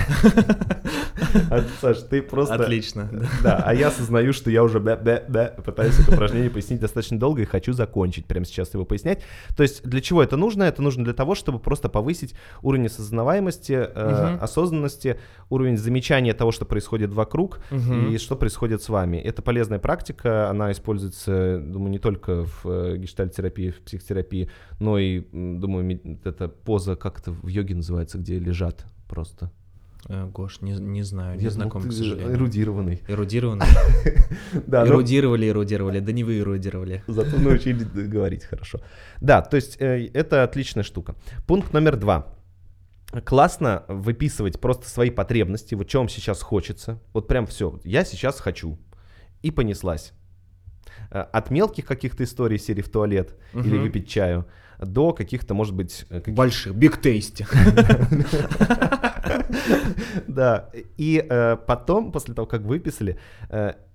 А, 1.50 1.62
Саш, 1.80 1.98
ты 1.98 2.22
просто. 2.22 2.54
Отлично. 2.54 3.08
да. 3.12 3.28
Да, 3.42 3.62
а 3.64 3.74
я 3.74 3.88
осознаю, 3.88 4.32
что 4.32 4.50
я 4.50 4.62
уже 4.62 4.80
пытаюсь 4.80 5.98
это 5.98 6.12
упражнение 6.12 6.50
пояснить 6.50 6.80
достаточно 6.80 7.18
долго 7.18 7.42
и 7.42 7.44
хочу 7.44 7.72
закончить 7.72 8.26
прямо 8.26 8.44
сейчас 8.44 8.72
его 8.74 8.84
пояснять. 8.84 9.22
То 9.56 9.62
есть 9.62 9.84
для 9.84 10.00
чего 10.00 10.22
это 10.22 10.36
нужно? 10.36 10.64
Это 10.64 10.82
нужно 10.82 11.04
для 11.04 11.12
того, 11.12 11.34
чтобы 11.34 11.58
просто 11.58 11.88
повысить 11.88 12.34
уровень 12.62 12.86
осознаваемости, 12.86 13.72
э. 13.72 14.38
Осознанности, 14.40 15.18
уровень 15.48 15.76
замечания 15.76 16.34
того, 16.34 16.52
что 16.52 16.64
происходит 16.64 17.12
вокруг 17.12 17.60
Мгм. 17.70 18.12
и 18.12 18.18
что 18.18 18.36
происходит 18.36 18.82
с 18.82 18.88
вами. 18.88 19.16
Это 19.18 19.42
полезная 19.42 19.78
практика, 19.78 20.48
она 20.50 20.72
используется, 20.72 21.58
думаю, 21.58 21.90
не 21.90 21.98
только 21.98 22.44
в 22.44 22.62
э, 22.64 22.96
гештальтерапии, 22.96 23.70
в 23.70 23.80
психотерапии, 23.82 24.50
но 24.80 24.98
и, 24.98 25.20
думаю, 25.32 26.00
эта 26.24 26.48
поза, 26.48 26.96
как 26.96 27.20
это 27.20 27.32
в 27.32 27.46
йоге 27.46 27.74
называется, 27.74 28.18
где 28.18 28.38
лежат 28.38 28.84
просто. 29.08 29.50
Э, 30.08 30.26
Гош, 30.32 30.62
не, 30.62 30.72
не 30.72 31.02
знаю, 31.02 31.36
не 31.36 31.44
Я 31.44 31.50
знаком, 31.50 31.82
думал, 31.82 31.94
к 31.94 31.96
сожалению. 31.96 32.32
Эрудированный. 32.34 33.02
Эрудированный. 33.06 33.66
Да, 34.66 34.84
ну, 34.84 34.92
Эрудировали, 34.92 35.48
эрудировали, 35.48 36.00
да 36.00 36.12
не 36.12 36.24
вы 36.24 36.38
эрудировали. 36.38 37.02
Зато 37.06 37.36
научились 37.38 37.84
говорить 37.86 38.44
хорошо. 38.44 38.80
Да, 39.20 39.42
то 39.42 39.56
есть 39.56 39.76
э, 39.80 40.08
это 40.14 40.42
отличная 40.42 40.84
штука. 40.84 41.14
Пункт 41.46 41.72
номер 41.72 41.96
два. 41.96 42.26
Классно 43.24 43.84
выписывать 43.88 44.60
просто 44.60 44.88
свои 44.88 45.10
потребности, 45.10 45.74
вот 45.74 45.88
вам 45.98 46.08
сейчас 46.08 46.42
хочется. 46.42 47.00
Вот 47.12 47.26
прям 47.28 47.46
все. 47.46 47.80
Я 47.84 48.04
сейчас 48.04 48.40
хочу. 48.40 48.78
И 49.42 49.50
понеслась. 49.50 50.12
Э, 51.10 51.20
От 51.32 51.50
мелких 51.50 51.86
каких-то 51.86 52.24
историй 52.24 52.58
серии 52.58 52.82
в 52.82 52.88
туалет 52.90 53.36
или 53.52 53.74
Мгм. 53.74 53.82
выпить 53.82 54.08
чаю 54.08 54.46
до 54.78 55.12
каких-то, 55.12 55.54
может 55.54 55.74
быть... 55.74 56.06
э, 56.10 56.20
каких- 56.20 56.34
Больших, 56.34 56.74
big 56.74 57.00
tasty. 57.02 57.46
Да, 60.26 60.70
и 60.96 61.24
э, 61.28 61.56
потом, 61.66 62.12
после 62.12 62.34
того, 62.34 62.46
как 62.46 62.62
выписали, 62.62 63.18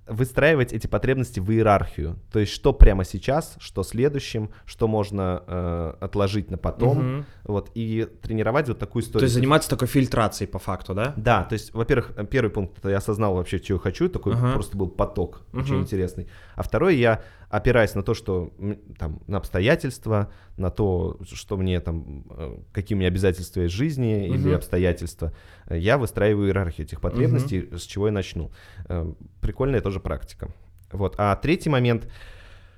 выстраивать 0.07 0.71
эти 0.73 0.87
потребности 0.87 1.39
в 1.39 1.51
иерархию. 1.51 2.17
То 2.31 2.39
есть, 2.39 2.51
что 2.51 2.73
прямо 2.73 3.03
сейчас, 3.03 3.55
что 3.59 3.83
следующим, 3.83 4.51
что 4.65 4.87
можно 4.87 5.43
э, 5.47 5.93
отложить 5.99 6.51
на 6.51 6.57
потом. 6.57 6.97
Мгм. 6.97 7.25
Вот, 7.43 7.71
и 7.75 8.07
тренировать 8.21 8.67
вот 8.67 8.79
такую 8.79 9.03
историю. 9.03 9.19
То 9.19 9.25
есть 9.25 9.35
заниматься 9.35 9.69
такой 9.69 9.87
фильтрацией 9.87 10.47
по 10.49 10.59
факту, 10.59 10.93
да? 10.93 11.13
Да, 11.15 11.43
то 11.43 11.53
есть, 11.53 11.73
во-первых, 11.73 12.11
э, 12.17 12.25
первый 12.25 12.49
пункт, 12.49 12.77
это 12.77 12.89
я 12.89 12.97
осознал 12.97 13.35
вообще, 13.35 13.59
чего 13.59 13.79
хочу, 13.79 14.09
такой 14.09 14.33
Ага. 14.33 14.53
просто 14.53 14.77
был 14.77 14.89
поток, 14.89 15.41
очень 15.53 15.73
Мгм. 15.75 15.83
интересный. 15.83 16.27
А 16.55 16.63
второй, 16.63 16.97
я 16.97 17.21
опираясь 17.55 17.95
на 17.95 18.03
то, 18.03 18.13
что 18.13 18.51
там, 18.97 19.21
на 19.27 19.37
обстоятельства, 19.37 20.31
на 20.57 20.69
то, 20.69 21.19
что 21.23 21.57
мне 21.57 21.79
там, 21.79 22.25
э, 22.29 22.57
какие 22.73 22.95
у 22.95 22.99
меня 22.99 23.07
обязательства 23.07 23.61
в 23.61 23.69
жизни 23.69 24.27
или 24.27 24.47
Мгм. 24.47 24.55
обстоятельства, 24.55 25.33
э, 25.67 25.77
я 25.77 25.97
выстраиваю 25.97 26.47
иерархию 26.47 26.85
этих 26.87 27.01
потребностей, 27.01 27.69
с 27.75 27.83
чего 27.83 28.07
я 28.07 28.11
начну. 28.13 28.51
Э, 28.89 29.13
Прикольная 29.41 29.81
тоже 29.81 29.99
практика. 29.99 30.49
Вот. 30.91 31.15
А 31.17 31.35
третий 31.35 31.69
момент, 31.69 32.11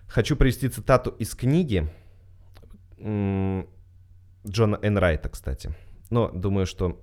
хочу 0.08 0.36
привести 0.36 0.70
цитату 0.70 1.10
из 1.12 1.34
книги 1.36 1.90
Джона 3.00 4.80
Энрайта, 4.82 5.30
кстати. 5.30 5.72
Но 6.10 6.30
думаю, 6.30 6.66
что 6.66 7.00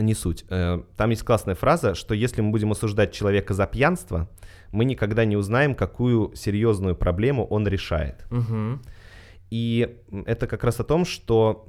не 0.00 0.14
суть. 0.14 0.44
Э, 0.48 0.82
Там 0.96 1.10
есть 1.10 1.22
классная 1.22 1.54
фраза, 1.54 1.94
что 1.94 2.14
если 2.14 2.40
мы 2.40 2.50
будем 2.50 2.72
осуждать 2.72 3.12
человека 3.12 3.54
за 3.54 3.66
пьянство, 3.66 4.28
мы 4.72 4.84
никогда 4.84 5.24
не 5.24 5.36
узнаем, 5.36 5.74
какую 5.74 6.34
серьезную 6.34 6.94
проблему 6.96 7.46
он 7.46 7.66
решает. 7.66 8.24
Мгм. 8.30 8.82
И 9.50 9.96
это 10.26 10.46
как 10.46 10.62
раз 10.64 10.78
о 10.80 10.84
том, 10.84 11.04
что 11.06 11.66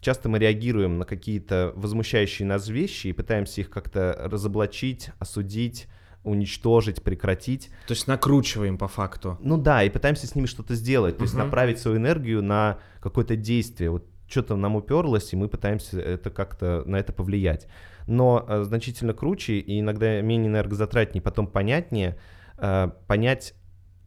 часто 0.00 0.28
мы 0.28 0.38
реагируем 0.38 0.98
на 0.98 1.04
какие-то 1.04 1.72
возмущающие 1.74 2.46
нас 2.46 2.68
вещи 2.68 3.08
и 3.08 3.12
пытаемся 3.12 3.62
их 3.62 3.70
как-то 3.70 4.14
разоблачить, 4.30 5.10
осудить, 5.18 5.88
уничтожить, 6.22 7.02
прекратить. 7.02 7.70
То 7.86 7.94
есть 7.94 8.06
накручиваем 8.06 8.76
по 8.76 8.88
факту. 8.88 9.38
Ну 9.40 9.56
да, 9.56 9.82
и 9.84 9.90
пытаемся 9.90 10.26
с 10.26 10.34
ними 10.34 10.46
что-то 10.46 10.74
сделать, 10.74 11.16
то 11.16 11.22
есть 11.22 11.34
направить 11.34 11.78
свою 11.78 11.96
энергию 11.96 12.42
на 12.42 12.78
какое-то 13.00 13.36
действие. 13.36 13.90
Вот 13.90 14.04
что-то 14.28 14.56
нам 14.56 14.76
уперлось, 14.76 15.32
и 15.32 15.36
мы 15.36 15.48
пытаемся 15.48 16.00
это 16.00 16.30
как-то 16.30 16.82
на 16.86 16.96
это 16.96 17.12
повлиять. 17.12 17.66
Но 18.06 18.44
э, 18.46 18.62
значительно 18.62 19.14
круче 19.14 19.54
и 19.54 19.80
иногда 19.80 20.20
менее 20.20 20.48
энергозатратнее, 20.48 21.22
потом 21.22 21.46
понятнее 21.46 22.18
э, 22.58 22.90
понять, 23.06 23.54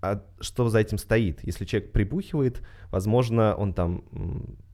а 0.01 0.23
что 0.39 0.69
за 0.69 0.79
этим 0.79 0.97
стоит. 0.97 1.43
Если 1.43 1.65
человек 1.65 1.91
прибухивает, 1.91 2.61
возможно, 2.89 3.55
он 3.55 3.73
там 3.73 4.03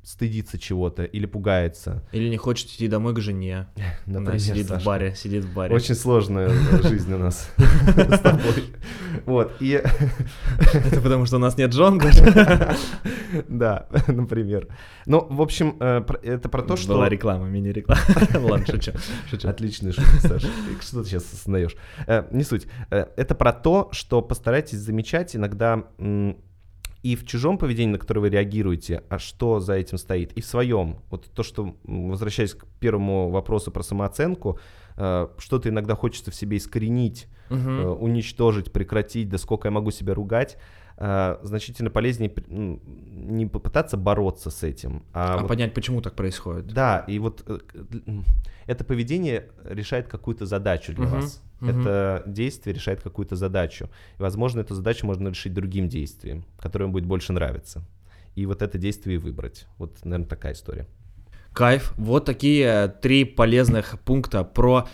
стыдится 0.08 0.58
чего-то 0.58 1.04
или 1.04 1.26
пугается. 1.26 2.02
Или 2.14 2.30
не 2.30 2.38
хочет 2.38 2.70
идти 2.70 2.88
домой 2.88 3.14
к 3.14 3.20
жене. 3.20 3.68
Она 4.08 4.22
Например, 4.22 4.40
сидит 4.40 4.66
в 4.68 4.70
Сашка. 4.70 4.86
баре, 4.86 5.14
сидит 5.16 5.44
в 5.44 5.54
баре. 5.54 5.76
Очень 5.76 5.96
сложная 5.96 6.50
жизнь 6.84 7.14
у 7.14 7.18
нас 7.18 7.50
с 7.58 8.20
тобой. 8.20 8.64
Вот, 9.26 9.52
и 9.60 9.72
Это 9.72 11.02
потому, 11.02 11.26
что 11.26 11.36
у 11.36 11.40
нас 11.40 11.58
нет 11.58 11.74
жен, 11.74 12.00
Да, 13.50 13.88
например. 14.08 14.70
Ну, 15.06 15.28
в 15.30 15.42
общем, 15.42 15.76
э, 15.82 16.02
это 16.24 16.48
про 16.48 16.62
то, 16.64 16.78
что... 16.78 16.94
Была 16.94 17.10
реклама, 17.10 17.48
мини-реклама. 17.48 18.02
Ладно, 18.36 18.66
шучу. 18.66 18.94
Отличная 19.44 19.92
шутка, 19.92 20.20
Саша. 20.22 20.48
Что 20.82 21.04
ты 21.04 21.10
сейчас 21.10 21.26
осознаешь? 21.34 21.76
Э, 22.08 22.24
Не 22.32 22.44
суть. 22.44 22.68
Э, 22.92 23.08
Это 23.18 23.36
про 23.36 23.52
то, 23.52 23.90
что 23.92 24.22
постарайтесь 24.22 24.78
замечать 24.78 25.36
иногда 25.36 25.84
и 27.04 27.16
в 27.16 27.26
чужом 27.26 27.58
поведении, 27.58 27.94
на 27.94 27.98
которое 28.00 28.22
вы 28.22 28.30
реагируете, 28.30 29.04
а 29.10 29.20
что 29.20 29.60
за 29.60 29.74
этим 29.74 29.98
стоит, 29.98 30.34
и 30.34 30.42
в 30.42 30.46
своем. 30.46 30.98
Вот 31.10 31.30
то, 31.34 31.44
что, 31.44 31.76
возвращаясь 31.84 32.54
к 32.54 32.66
первому 32.80 33.30
вопросу 33.30 33.72
про 33.72 33.84
самооценку, 33.84 34.60
э, 34.96 35.28
что-то 35.38 35.70
иногда 35.70 35.96
хочется 35.96 36.32
в 36.32 36.36
себе 36.36 36.58
искоренить, 36.58 37.28
э, 37.50 37.88
уничтожить, 37.88 38.72
прекратить, 38.72 39.30
да 39.30 39.38
сколько 39.38 39.68
я 39.68 39.72
могу 39.72 39.92
себя 39.92 40.14
ругать, 40.14 40.58
э, 40.98 41.38
значительно 41.44 41.90
полезнее 41.90 42.34
не 42.48 43.46
попытаться 43.46 43.98
бороться 43.98 44.50
с 44.50 44.64
этим, 44.64 45.04
а, 45.14 45.36
А 45.36 45.38
вот 45.40 45.48
понять, 45.48 45.74
почему 45.74 46.02
так 46.02 46.16
происходит. 46.16 46.68
да, 46.68 47.00
и 47.08 47.20
вот 47.20 47.44
э, 47.48 47.60
это 48.66 48.84
поведение 48.84 49.50
решает 49.64 50.08
какую-то 50.08 50.46
задачу 50.46 50.94
для 50.94 51.06
Мгм, 51.06 51.16
вас. 51.16 51.44
мгм. 51.60 51.80
Это 51.82 52.24
действие 52.28 52.74
решает 52.74 53.02
какую-то 53.02 53.36
задачу. 53.36 53.90
И, 54.18 54.22
возможно, 54.22 54.62
эту 54.62 54.76
задачу 54.76 55.06
можно 55.06 55.30
решить 55.30 55.54
другим 55.54 55.88
действием, 55.90 56.46
которое 56.60 56.86
вам 56.86 56.94
будет 56.94 57.06
больше 57.06 57.34
нравиться. 57.34 57.84
И 58.36 58.46
вот 58.46 58.62
это 58.62 58.78
действие 58.78 59.18
выбрать. 59.20 59.66
Вот, 59.78 60.04
наверное, 60.06 60.28
такая 60.28 60.54
история. 60.54 60.88
Кайф. 61.54 61.94
Вот 61.98 62.26
такие 62.26 62.66
э, 62.66 62.88
три 63.02 63.26
полезных 63.26 64.00
пункта 64.02 64.44
про 64.44 64.88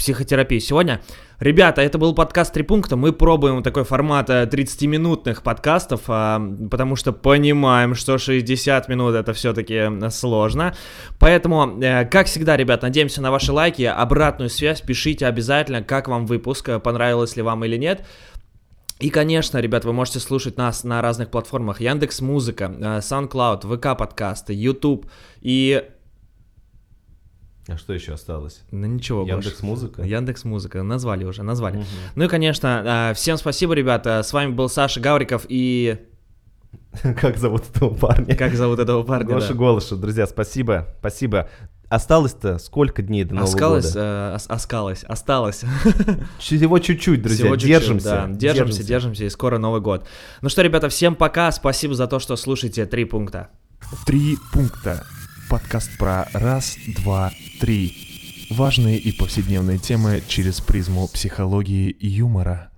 психотерапию 0.00 0.60
сегодня. 0.60 1.02
Ребята, 1.40 1.82
это 1.82 1.98
был 1.98 2.14
подкаст 2.14 2.54
«Три 2.54 2.62
пункта». 2.62 2.96
Мы 2.96 3.12
пробуем 3.12 3.62
такой 3.62 3.84
формат 3.84 4.30
э, 4.30 4.46
30-минутных 4.46 5.42
подкастов, 5.42 6.02
а, 6.08 6.40
потому 6.70 6.96
что 6.96 7.12
понимаем, 7.12 7.94
что 7.94 8.16
60 8.16 8.88
минут 8.88 9.14
это 9.14 9.34
все-таки 9.34 10.10
сложно. 10.10 10.74
Поэтому, 11.18 11.78
э, 11.82 12.06
как 12.06 12.28
всегда, 12.28 12.56
ребят, 12.56 12.80
надеемся 12.80 13.20
на 13.20 13.30
ваши 13.30 13.52
лайки, 13.52 13.82
обратную 13.82 14.48
связь. 14.48 14.80
Пишите 14.80 15.26
обязательно, 15.26 15.82
как 15.82 16.08
вам 16.08 16.24
выпуск, 16.24 16.70
э, 16.70 16.78
понравилось 16.78 17.36
ли 17.36 17.42
вам 17.42 17.62
или 17.66 17.76
нет. 17.76 18.06
И, 19.00 19.10
конечно, 19.10 19.58
ребят, 19.58 19.84
вы 19.84 19.92
можете 19.92 20.18
слушать 20.18 20.56
нас 20.56 20.82
на 20.82 21.02
разных 21.02 21.30
платформах. 21.30 21.82
Яндекс 21.82 22.22
Музыка, 22.22 22.74
э, 22.74 22.98
SoundCloud, 23.00 23.76
ВК 23.76 23.98
подкасты, 23.98 24.54
YouTube 24.54 25.10
и... 25.42 25.84
А 27.68 27.76
что 27.76 27.92
еще 27.92 28.14
осталось? 28.14 28.62
Ну 28.70 28.86
ничего 28.86 29.20
больше. 29.24 29.34
Яндекс.Музыка? 29.48 30.02
Яндекс 30.02 30.44
Музыка. 30.44 30.82
Назвали 30.82 31.24
уже, 31.24 31.42
назвали. 31.42 31.76
Мгм. 31.78 31.86
Ну 32.16 32.24
и, 32.24 32.28
конечно, 32.28 33.10
э, 33.10 33.14
всем 33.14 33.36
спасибо, 33.36 33.74
ребята. 33.74 34.22
С 34.22 34.32
вами 34.32 34.52
был 34.52 34.68
Саша 34.68 34.98
Гавриков 35.00 35.46
и... 35.48 35.98
Как 37.20 37.36
зовут 37.36 37.64
этого 37.74 37.94
парня? 37.94 38.34
Как 38.34 38.54
зовут 38.54 38.78
этого 38.80 39.02
парня? 39.02 39.26
Гоша 39.34 39.48
да? 39.48 39.54
Голышев. 39.54 39.98
Друзья, 40.00 40.26
спасибо. 40.26 40.88
Спасибо. 40.98 41.48
Осталось-то 41.88 42.58
сколько 42.58 43.02
дней 43.02 43.24
до 43.24 43.34
Нового 43.34 43.48
Оскалось, 43.52 43.88
года? 43.94 44.30
э, 44.32 44.36
ос- 44.36 44.46
оскалось, 44.48 45.02
осталось. 45.04 45.62
Всего 46.38 46.78
чуть-чуть, 46.78 47.20
друзья. 47.20 47.44
Всего 47.44 47.56
чуть-чуть, 47.56 47.68
держимся. 47.68 48.08
да. 48.08 48.26
Держимся, 48.28 48.84
держимся, 48.84 49.24
и 49.24 49.28
скоро 49.28 49.58
Новый 49.58 49.80
год. 49.80 50.06
Ну 50.40 50.48
что, 50.48 50.62
ребята, 50.62 50.88
всем 50.88 51.16
пока. 51.16 51.50
Спасибо 51.50 51.94
за 51.94 52.06
то, 52.06 52.20
что 52.20 52.36
слушаете 52.36 52.86
три 52.86 53.04
пункта. 53.04 53.48
Три 54.06 54.38
пункта. 54.52 55.04
Подкаст 55.50 55.98
про 55.98 56.28
раз, 56.32 56.78
два, 56.86 57.32
три. 57.58 58.46
Важные 58.50 58.98
и 58.98 59.10
повседневные 59.10 59.78
темы 59.78 60.22
через 60.28 60.60
призму 60.60 61.08
психологии 61.08 61.90
и 61.90 62.06
юмора. 62.06 62.70